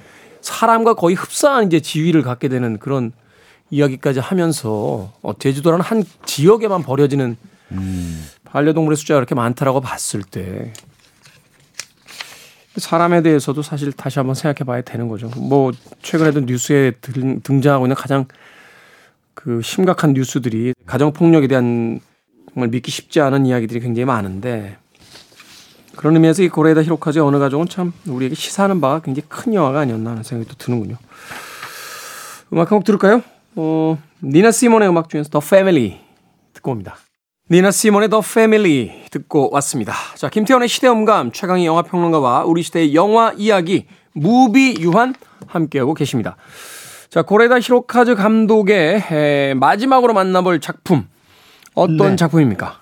사람과 0.40 0.94
거의 0.94 1.16
흡사한 1.16 1.66
이제 1.66 1.80
지위를 1.80 2.22
갖게 2.22 2.48
되는 2.48 2.78
그런 2.78 3.12
이야기까지 3.70 4.20
하면서 4.20 5.12
어, 5.22 5.36
제주도라는 5.38 5.84
한 5.84 6.04
지역에만 6.24 6.82
버려지는 6.82 7.36
반려동물의 8.44 8.96
숫자가 8.96 9.18
그렇게 9.20 9.34
많다라고 9.34 9.80
봤을 9.80 10.22
때 10.22 10.72
사람에 12.76 13.22
대해서도 13.22 13.60
사실 13.62 13.92
다시 13.92 14.18
한번 14.20 14.34
생각해 14.34 14.64
봐야 14.64 14.80
되는 14.82 15.08
거죠. 15.08 15.28
뭐 15.36 15.72
최근에도 16.02 16.40
뉴스에 16.40 16.92
등- 16.92 17.40
등장하고 17.42 17.86
있는 17.86 17.96
가장 17.96 18.26
그 19.34 19.60
심각한 19.62 20.12
뉴스들이 20.12 20.74
가정 20.86 21.12
폭력에 21.12 21.46
대한 21.48 22.00
정말 22.58 22.70
믿기 22.70 22.90
쉽지 22.90 23.20
않은 23.20 23.46
이야기들이 23.46 23.78
굉장히 23.78 24.04
많은데 24.04 24.78
그런 25.94 26.14
의미에서 26.14 26.42
이 26.42 26.48
고레에다 26.48 26.82
히로카즈의 26.82 27.24
어느 27.24 27.38
가족은 27.38 27.68
참 27.68 27.92
우리에게 28.04 28.34
시사하는 28.34 28.80
바가 28.80 28.98
굉장히 28.98 29.28
큰 29.28 29.54
영화가 29.54 29.78
아니었나 29.78 30.10
하는 30.10 30.24
생각이 30.24 30.50
또 30.50 30.56
드는군요. 30.56 30.96
음악 32.52 32.72
한 32.72 32.78
곡 32.78 32.84
들을까요? 32.84 33.22
어, 33.54 33.96
니나 34.24 34.50
시몬의 34.50 34.88
음악 34.88 35.08
중에서 35.08 35.30
The 35.30 35.38
Family 35.38 36.00
듣고 36.52 36.72
옵니다. 36.72 36.96
니나 37.48 37.70
시몬의 37.70 38.08
The 38.10 38.22
Family 38.22 39.04
듣고 39.12 39.50
왔습니다. 39.52 39.94
자, 40.16 40.28
김태원의 40.28 40.68
시대음감, 40.68 41.30
최강희 41.30 41.64
영화평론가와 41.64 42.42
우리 42.44 42.64
시대의 42.64 42.92
영화 42.96 43.32
이야기, 43.36 43.86
무비 44.14 44.78
유한 44.80 45.14
함께하고 45.46 45.94
계십니다. 45.94 46.36
자, 47.08 47.22
고레에다 47.22 47.60
히로카즈 47.60 48.16
감독의 48.16 49.04
에, 49.12 49.54
마지막으로 49.54 50.12
만나볼 50.12 50.60
작품, 50.60 51.06
어떤 51.78 52.10
네. 52.10 52.16
작품입니까? 52.16 52.78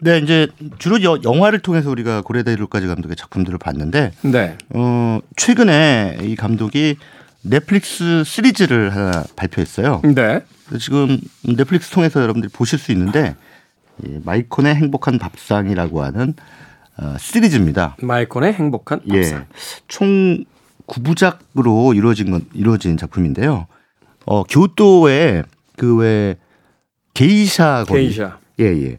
네, 0.00 0.18
이제 0.18 0.46
주로 0.78 1.02
여- 1.02 1.18
영화를 1.24 1.58
통해서 1.58 1.90
우리가 1.90 2.22
고레다 2.22 2.52
히로까지 2.52 2.86
감독의 2.86 3.16
작품들을 3.16 3.58
봤는데 3.58 4.12
네. 4.22 4.56
어, 4.70 5.18
최근에 5.36 6.18
이 6.22 6.36
감독이 6.36 6.96
넷플릭스 7.42 8.22
시리즈를 8.24 8.94
하나 8.94 9.24
발표했어요. 9.36 10.02
네. 10.14 10.44
지금 10.80 11.18
넷플릭스 11.42 11.90
통해서 11.90 12.20
여러분들이 12.22 12.52
보실 12.52 12.78
수 12.78 12.92
있는데 12.92 13.34
이 14.04 14.18
마이콘의 14.24 14.74
행복한 14.76 15.18
밥상이라고 15.18 16.02
하는 16.04 16.34
어, 17.00 17.16
시리즈입니다. 17.18 17.96
마이콘의 18.02 18.52
행복한 18.52 19.00
예, 19.12 19.20
밥상. 19.20 19.46
총 19.88 20.44
구부작으로 20.86 21.94
이루어진 21.94 22.30
건 22.30 22.44
이루어진 22.54 22.96
작품인데요. 22.96 23.66
어 24.26 24.42
교토에 24.44 25.42
그왜 25.76 26.36
게이샤 27.14 27.84
거리. 27.88 28.04
게이샤. 28.08 28.38
예 28.60 28.64
예. 28.64 28.98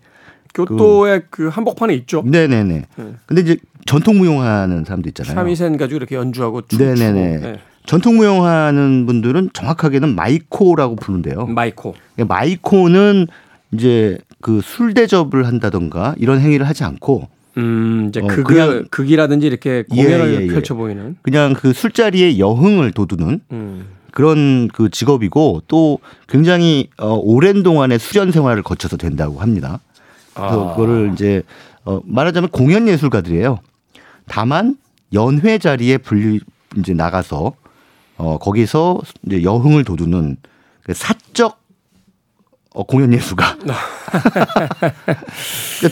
교토에 0.54 1.20
그, 1.30 1.44
그 1.44 1.48
한복판에 1.48 1.94
있죠. 1.96 2.24
네네네. 2.26 2.86
네. 2.96 3.14
근데 3.26 3.42
이제 3.42 3.58
전통 3.86 4.18
무용하는 4.18 4.84
사람도 4.84 5.08
있잖아요. 5.10 5.36
샤미센 5.36 5.78
가지고 5.78 5.98
이렇게 5.98 6.16
연주하고 6.16 6.62
춤추고. 6.68 6.92
네네네. 6.94 7.38
네. 7.38 7.60
전통 7.86 8.18
무용하는 8.18 9.06
분들은 9.06 9.52
정확하게는 9.54 10.16
마이코라고 10.16 10.96
부른대요. 10.96 11.46
마이코. 11.48 11.96
그러니까 12.16 12.34
마이코는 12.36 13.28
이제 13.74 14.18
그 14.42 14.62
술 14.62 14.94
대접을 14.94 15.46
한다던가 15.48 16.16
이런 16.18 16.40
행위를 16.40 16.68
하지 16.68 16.84
않고 16.84 17.28
음, 17.58 18.06
이제 18.10 18.20
어, 18.22 18.28
극을, 18.28 18.44
그냥 18.44 18.86
극이라든지 18.90 19.48
이렇게 19.48 19.84
공연을 19.90 20.34
예, 20.34 20.38
예, 20.40 20.44
예. 20.44 20.48
펼쳐 20.48 20.76
보이는 20.76 21.16
그냥 21.22 21.54
그 21.54 21.74
술자리에 21.74 22.40
여흥을 22.40 22.92
돋우는 22.92 23.42
음. 23.52 23.86
그런 24.20 24.68
그 24.68 24.90
직업이고 24.90 25.62
또 25.70 26.00
굉장히 26.28 26.90
어, 26.98 27.14
오랜 27.14 27.64
동안의 27.64 28.00
수련 28.00 28.34
생활을 28.34 28.64
거쳐서 28.64 28.98
된다고 28.98 29.40
합니다. 29.40 29.80
그래서 30.34 30.72
아. 30.72 30.74
그거를 30.74 31.12
이제 31.14 31.42
어, 31.86 32.02
말하자면 32.04 32.50
공연 32.50 32.90
예술가들이에요. 32.90 33.60
다만 34.28 34.76
연회 35.14 35.58
자리에 35.58 36.00
분리 36.00 36.42
이제 36.78 36.94
나가서 36.94 37.54
어, 38.18 38.38
거기서 38.40 39.00
이제 39.26 39.42
여흥을 39.42 39.86
돋우는 39.86 40.36
그 40.84 40.94
사적 40.94 41.58
어, 42.74 42.84
공연 42.84 43.14
예술가. 43.14 43.56
그러니까 43.64 43.80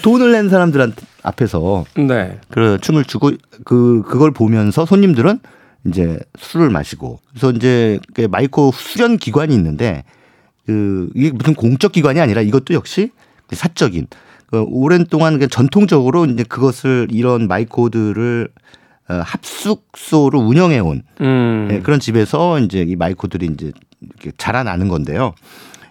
돈을 0.04 0.34
낸 0.34 0.50
사람들 0.50 0.92
앞에서 1.24 1.86
네. 1.96 2.42
그 2.50 2.78
춤을 2.82 3.06
추고 3.06 3.32
그 3.64 4.04
그걸 4.06 4.32
보면서 4.32 4.86
손님들은 4.86 5.40
이제 5.86 6.20
술을 6.38 6.70
마시고 6.70 7.20
그래서 7.30 7.52
이제 7.52 8.00
그 8.14 8.22
마이코 8.30 8.72
수련 8.74 9.18
기관이 9.18 9.54
있는데 9.54 10.04
그 10.66 11.10
이게 11.16 11.32
무슨 11.32 11.54
공적 11.54 11.92
기관이 11.92 12.20
아니라 12.20 12.42
이것도 12.42 12.74
역시 12.74 13.12
사적인 13.52 14.08
그 14.48 14.66
오랜 14.68 15.06
동안 15.06 15.40
그 15.40 15.48
전통적으로 15.48 16.26
이제 16.26 16.44
그것을 16.44 17.08
이런 17.12 17.48
마이코들을 17.48 18.50
어, 19.10 19.14
합숙소로 19.14 20.40
운영해 20.40 20.80
온 20.80 21.04
음. 21.22 21.68
네, 21.70 21.80
그런 21.80 22.00
집에서 22.00 22.60
이제 22.60 22.82
이 22.82 22.96
마이코들이 22.96 23.46
이제 23.46 23.72
이렇게 24.02 24.32
자라나는 24.38 24.90
건데요. 24.90 25.34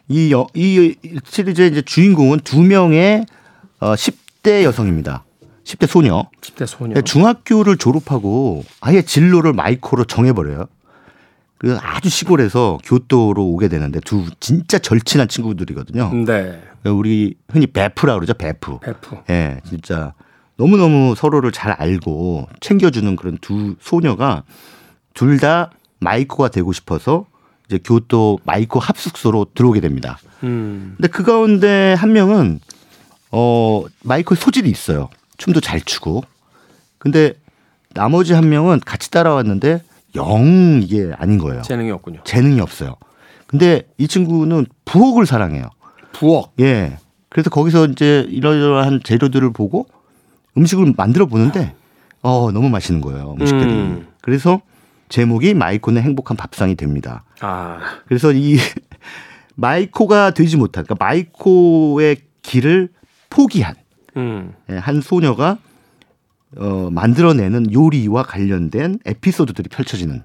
이, 0.08 0.30
여, 0.32 0.46
이 0.54 0.94
시리즈의 1.24 1.70
이제 1.70 1.82
주인공은 1.82 2.40
두 2.40 2.62
명의 2.62 3.24
어, 3.80 3.94
10대 3.94 4.62
여성입니다. 4.62 5.24
10대 5.66 5.86
소녀. 5.86 6.28
10대 6.40 6.64
소녀. 6.66 7.00
중학교를 7.02 7.76
졸업하고 7.76 8.64
아예 8.80 9.02
진로를 9.02 9.52
마이코로 9.52 10.04
정해버려요. 10.04 10.66
그래서 11.58 11.80
아주 11.82 12.08
시골에서 12.08 12.78
교토로 12.84 13.44
오게 13.46 13.68
되는데 13.68 13.98
두 14.00 14.24
진짜 14.40 14.78
절친한 14.78 15.26
친구들이거든요. 15.28 16.12
네. 16.24 16.62
우리 16.84 17.34
흔히 17.48 17.66
베프라 17.66 18.14
그러죠. 18.14 18.34
베프. 18.34 18.78
베프. 18.80 19.16
예, 19.30 19.32
네, 19.32 19.60
진짜 19.68 20.12
너무너무 20.56 21.14
서로를 21.16 21.50
잘 21.50 21.72
알고 21.72 22.48
챙겨주는 22.60 23.16
그런 23.16 23.38
두 23.40 23.74
소녀가 23.80 24.44
둘 25.14 25.38
다 25.40 25.70
마이코가 25.98 26.48
되고 26.50 26.72
싶어서 26.72 27.26
이제 27.66 27.78
교토 27.82 28.38
마이코 28.44 28.78
합숙소로 28.78 29.48
들어오게 29.54 29.80
됩니다. 29.80 30.18
음. 30.44 30.94
근데 30.98 31.08
그 31.08 31.24
가운데 31.24 31.94
한 31.94 32.12
명은 32.12 32.60
어 33.32 33.82
마이코 34.04 34.34
소질이 34.34 34.70
있어요. 34.70 35.08
춤도 35.36 35.60
잘 35.60 35.80
추고. 35.80 36.22
근데 36.98 37.34
나머지 37.94 38.32
한 38.32 38.48
명은 38.48 38.80
같이 38.80 39.10
따라왔는데 39.10 39.82
영 40.16 40.80
이게 40.82 41.12
아닌 41.18 41.38
거예요. 41.38 41.62
재능이 41.62 41.90
없군요. 41.90 42.20
재능이 42.24 42.60
없어요. 42.60 42.96
근데 43.46 43.82
이 43.98 44.08
친구는 44.08 44.66
부엌을 44.84 45.26
사랑해요. 45.26 45.70
부엌. 46.12 46.52
예. 46.60 46.98
그래서 47.28 47.50
거기서 47.50 47.86
이제 47.86 48.26
이러이러한 48.28 49.00
재료들을 49.04 49.52
보고 49.52 49.86
음식을 50.56 50.94
만들어 50.96 51.26
보는데 51.26 51.74
어 52.22 52.50
너무 52.50 52.68
맛있는 52.70 53.00
거예요. 53.02 53.36
음식들이. 53.38 53.70
음. 53.70 54.08
그래서 54.22 54.60
제목이 55.08 55.54
마이코는 55.54 56.02
행복한 56.02 56.36
밥상이 56.36 56.74
됩니다. 56.74 57.24
아. 57.40 57.78
그래서 58.08 58.32
이 58.32 58.56
마이코가 59.54 60.32
되지 60.32 60.56
못한 60.56 60.84
그러니까 60.84 61.04
마이코의 61.04 62.16
길을 62.42 62.88
포기한 63.30 63.74
음. 64.16 64.52
예, 64.70 64.76
한 64.76 65.00
소녀가 65.00 65.58
어, 66.56 66.88
만들어내는 66.90 67.72
요리와 67.72 68.22
관련된 68.22 69.00
에피소드들이 69.04 69.68
펼쳐지는 69.68 70.22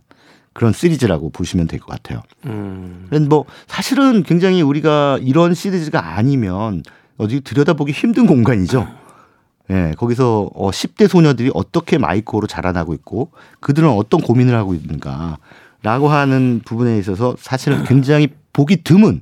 그런 0.54 0.74
시리즈라고 0.74 1.30
보시면 1.30 1.68
될 1.68 1.80
것 1.80 1.88
같아요. 1.88 2.22
음. 2.46 3.08
뭐 3.30 3.46
사실은 3.68 4.24
굉장히 4.24 4.62
우리가 4.62 5.20
이런 5.22 5.54
시리즈가 5.54 6.16
아니면 6.18 6.84
어디 7.18 7.42
들여다보기 7.42 7.92
힘든 7.92 8.28
공간이죠. 8.28 8.88
예, 9.70 9.74
네, 9.74 9.94
거기서 9.98 10.50
어 10.54 10.70
10대 10.70 11.08
소녀들이 11.08 11.50
어떻게 11.54 11.98
마이코로 11.98 12.48
자라나고 12.48 12.94
있고 12.96 13.32
그들은 13.62 13.90
어떤 13.90 14.22
고민을 14.22 14.54
하고 14.56 14.74
있는가라고 14.74 16.10
하는 16.10 16.62
부분에 16.66 16.98
있어서 17.00 17.36
사실은 17.40 17.84
굉장히 17.86 18.28
보기 18.52 18.84
드문 18.84 19.22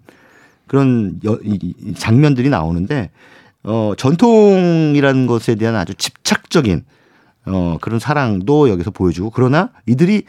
그런 0.65 1.19
여, 1.25 1.37
이, 1.43 1.93
장면들이 1.95 2.49
나오는데 2.49 3.11
어 3.63 3.93
전통이라는 3.97 5.27
것에 5.27 5.55
대한 5.55 5.75
아주 5.75 5.93
집착적인 5.93 6.85
어 7.45 7.77
그런 7.81 7.99
사랑도 7.99 8.69
여기서 8.69 8.91
보여주고 8.91 9.31
그러나 9.31 9.71
이들이 9.85 10.23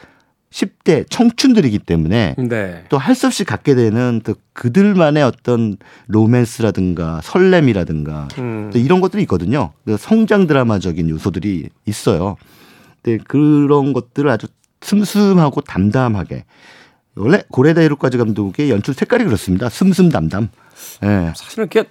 10대 0.50 1.08
청춘들이기 1.08 1.78
때문에 1.78 2.34
네. 2.36 2.84
또할 2.88 3.14
수 3.14 3.26
없이 3.26 3.44
갖게 3.44 3.74
되는 3.74 4.20
또 4.24 4.34
그들만의 4.52 5.22
어떤 5.22 5.76
로맨스라든가 6.08 7.20
설렘이라든가 7.22 8.28
음. 8.38 8.70
또 8.72 8.78
이런 8.78 9.00
것들이 9.00 9.22
있거든요. 9.22 9.72
그 9.84 9.96
성장 9.96 10.46
드라마적인 10.48 11.08
요소들이 11.08 11.68
있어요. 11.86 12.36
근데 13.02 13.22
그런 13.28 13.92
것들을 13.92 14.28
아주 14.28 14.48
슴슴하고 14.80 15.60
담담하게 15.60 16.44
원래 17.14 17.42
고레다 17.50 17.82
이루까지 17.82 18.18
감독의 18.18 18.70
연출 18.70 18.94
색깔이 18.94 19.24
그렇습니다. 19.24 19.68
슴슴담담. 19.68 20.48
예. 21.04 21.06
네. 21.06 21.32
사실은 21.36 21.68
이렇게 21.70 21.88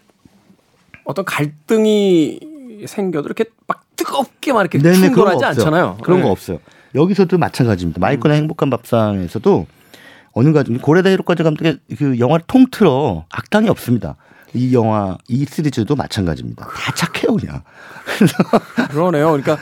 어떤 1.09 1.25
갈등이 1.25 2.39
생겨도 2.85 3.25
이렇게 3.25 3.45
막 3.65 3.83
뜨겁게 3.95 4.53
막 4.53 4.61
이렇게 4.61 4.77
충돌하지 4.79 5.43
않잖아요. 5.43 5.97
그런 6.03 6.19
네. 6.19 6.23
거 6.23 6.31
없어요. 6.31 6.59
여기서도 6.93 7.39
마찬가지입니다. 7.39 7.99
마이크나 7.99 8.35
음. 8.35 8.41
행복한 8.41 8.69
밥상에서도 8.69 9.65
어느가 10.33 10.63
고레다 10.63 11.09
히로까지 11.09 11.41
감독의 11.41 11.79
그 11.97 12.19
영화를 12.19 12.45
통틀어 12.45 13.25
악당이 13.31 13.69
없습니다. 13.69 14.17
이 14.53 14.75
영화 14.75 15.17
이 15.27 15.45
시리즈도 15.45 15.95
마찬가지입니다. 15.95 16.67
다 16.67 16.93
착해요 16.93 17.35
그냥. 17.37 17.63
그러네요. 18.91 19.31
그러니까 19.31 19.57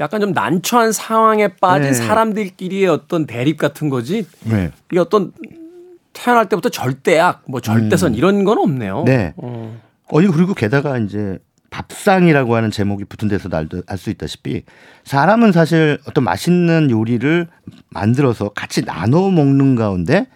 약간 0.00 0.20
좀 0.20 0.32
난처한 0.32 0.92
상황에 0.92 1.48
빠진 1.48 1.92
네. 1.92 1.94
사람들끼리의 1.94 2.88
어떤 2.88 3.26
대립 3.26 3.56
같은 3.56 3.88
거지. 3.88 4.26
네. 4.44 4.70
이게 4.90 5.00
어떤 5.00 5.32
태어날 6.12 6.50
때부터 6.50 6.68
절대악, 6.68 7.44
뭐 7.46 7.62
절대선 7.62 8.12
음. 8.12 8.18
이런 8.18 8.44
건 8.44 8.58
없네요. 8.58 9.04
네. 9.06 9.32
어. 9.38 9.80
아니 10.12 10.26
그리고 10.28 10.54
게다가 10.54 10.98
이제 10.98 11.38
밥상이라고 11.70 12.56
하는 12.56 12.70
제목이 12.70 13.04
붙은 13.04 13.28
데서도 13.28 13.56
알 13.56 13.68
수 13.98 14.10
있다시피 14.10 14.64
사람은 15.04 15.52
사실 15.52 15.98
어떤 16.06 16.24
맛있는 16.24 16.90
요리를 16.90 17.46
만들어서 17.90 18.48
같이 18.50 18.84
나눠 18.84 19.30
먹는 19.30 19.76
가운데 19.76 20.26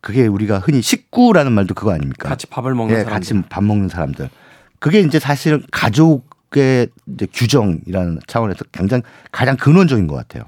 그게 0.00 0.26
우리가 0.26 0.60
흔히 0.60 0.80
식구라는 0.80 1.50
말도 1.52 1.74
그거 1.74 1.92
아닙니까? 1.92 2.28
같이 2.28 2.46
밥을 2.46 2.74
먹는 2.74 2.94
네, 2.94 3.02
사람들. 3.02 3.12
같이 3.12 3.48
밥 3.48 3.64
먹는 3.64 3.88
사람들. 3.88 4.30
그게 4.78 5.00
이제 5.00 5.18
사실은 5.18 5.62
가족의 5.72 6.86
이제 7.14 7.26
규정이라는 7.32 8.20
차원에서 8.28 8.64
굉장히 8.70 9.02
가장 9.32 9.56
근원적인 9.56 10.06
것 10.06 10.14
같아요. 10.14 10.44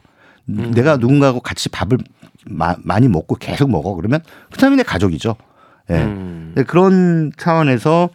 음. 0.48 0.70
내가 0.72 0.96
누군가하고 0.98 1.40
같이 1.40 1.68
밥을 1.68 1.98
마, 2.46 2.76
많이 2.84 3.08
먹고 3.08 3.34
계속 3.34 3.68
먹어 3.68 3.94
그러면 3.96 4.20
그 4.52 4.60
사람이 4.60 4.76
내 4.76 4.84
가족이죠. 4.84 5.34
예. 5.90 5.94
네. 5.94 6.04
음. 6.04 6.54
그런 6.68 7.32
차원에서 7.36 8.10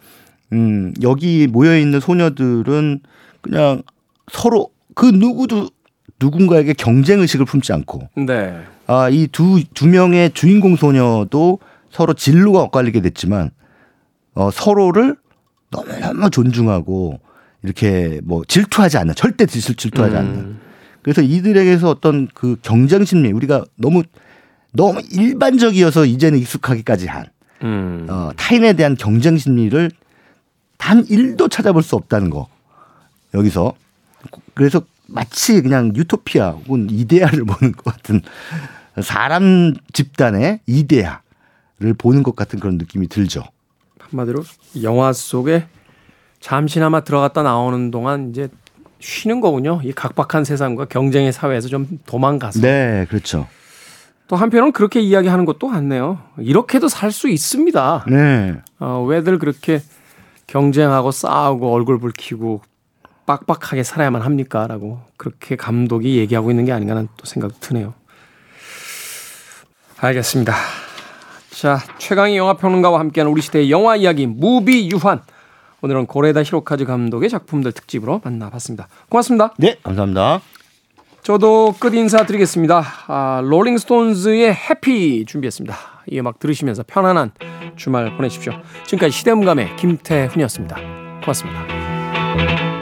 음, 0.54 0.94
여기 1.02 1.48
모여 1.48 1.78
있는 1.78 2.00
소녀들은 2.00 3.02
그냥 3.42 3.84
서로 4.32 4.70
그 4.94 5.06
누구도 5.06 5.70
누군가에게 6.20 6.74
경쟁 6.74 7.20
의식을 7.22 7.46
품지 7.46 7.74
않고 7.74 8.10
네. 8.16 8.62
아, 8.88 9.10
이 9.10 9.28
두 9.28 9.60
두 9.74 9.88
명의 9.88 10.32
주인공 10.32 10.76
소녀도 10.76 11.60
서로 11.92 12.14
진로가 12.14 12.62
엇갈리게 12.62 13.02
됐지만 13.02 13.52
어, 14.34 14.50
서로를 14.52 15.16
너무너무 15.72 16.30
존중하고 16.30 17.20
이렇게 17.64 18.20
뭐 18.24 18.44
질투하지 18.48 18.98
않는 19.00 19.16
절대 19.16 19.46
질투하지 19.46 20.16
음. 20.16 20.20
않는 20.20 20.58
그래서 21.02 21.22
이들에게서 21.22 21.90
어떤 21.90 22.28
그 22.34 22.58
경쟁 22.62 23.04
심리 23.06 23.32
우리가 23.32 23.66
너무 23.76 24.04
너무 24.74 25.02
일반적이어서 25.12 26.06
이제는 26.06 26.38
익숙하기까지 26.40 27.08
한 27.08 27.26
음. 27.64 28.08
어, 28.10 28.32
타인에 28.36 28.74
대한 28.74 28.96
경쟁 28.96 29.38
심리를 29.38 29.90
단 30.78 31.04
1도 31.06 31.50
찾아볼 31.50 31.84
수 31.84 31.96
없다는 31.96 32.30
거. 32.30 32.48
여기서. 33.34 33.74
그래서 34.54 34.82
마치 35.08 35.62
그냥 35.62 35.94
유토피아 35.96 36.50
혹은 36.52 36.88
이데아를 36.90 37.44
보는 37.46 37.74
것 37.74 37.84
같은 37.94 38.22
사람 39.02 39.74
집단의 39.94 40.62
이데아를 40.66 41.94
보는 41.98 42.24
것 42.24 42.36
같은 42.36 42.60
그런 42.60 42.78
느낌이 42.78 43.08
들죠. 43.08 43.44
한마디로 44.00 44.44
영화 44.84 45.12
속에 45.14 45.68
잠시나마 46.40 47.02
들어갔다 47.04 47.44
나오는 47.44 47.92
동안 47.92 48.30
이제 48.30 48.50
쉬는 49.00 49.42
거군요. 49.42 49.82
이 49.84 49.92
각박한 49.92 50.46
세상과 50.46 50.86
경쟁의 50.86 51.34
사회에서 51.34 51.68
좀 51.68 52.00
도망가서. 52.06 52.62
네, 52.62 53.06
그렇죠. 53.10 53.48
또 54.28 54.36
한편으로는 54.36 54.72
그렇게 54.72 55.02
이야기하는 55.02 55.46
것도 55.46 55.68
같네요. 55.68 56.20
이렇게도 56.40 56.88
살 56.88 57.12
수 57.12 57.30
있습니다. 57.30 58.06
네. 58.10 58.56
어, 58.80 59.04
왜들 59.08 59.38
그렇게 59.38 59.82
경쟁하고 60.48 61.12
싸우고 61.12 61.74
얼굴 61.74 62.00
붉히고 62.00 62.62
빡빡하게 63.26 63.84
살아야만 63.84 64.22
합니까? 64.22 64.68
라고 64.68 65.00
그렇게 65.18 65.56
감독이 65.56 66.18
얘기하고 66.18 66.52
있는 66.52 66.66
게 66.66 66.72
아닌가 66.72 66.96
하는 66.96 67.08
또 67.18 67.26
생각도 67.26 67.58
드네요. 67.60 67.94
알겠습니다. 69.98 70.54
자, 71.50 71.80
최강희 71.98 72.38
영화평론가와 72.38 73.00
함께하는 73.00 73.32
우리 73.32 73.42
시대의 73.42 73.72
영화 73.72 73.96
이야기 73.96 74.28
무비 74.28 74.90
유환. 74.92 75.22
오늘은 75.82 76.06
고레다 76.06 76.44
히로카즈 76.44 76.86
감독의 76.86 77.30
작품들 77.30 77.72
특집으로 77.72 78.22
만나봤습니다. 78.24 78.88
고맙습니다. 79.10 79.54
네, 79.58 79.78
감사합니다. 79.84 80.42
저도 81.24 81.74
끝 81.80 81.94
인사드리겠습니다. 81.94 82.84
아, 83.08 83.42
롤링스톤즈의 83.44 84.54
해피 84.54 85.26
준비했습니다. 85.26 85.95
이 86.08 86.20
음악 86.20 86.40
들으시면서 86.40 86.84
편안한 86.88 87.32
주말 87.76 88.16
보내십시오. 88.16 88.54
지금까지 88.86 89.12
시대음감의 89.12 89.76
김태훈이었습니다. 89.78 90.76
고맙습니다. 91.22 92.75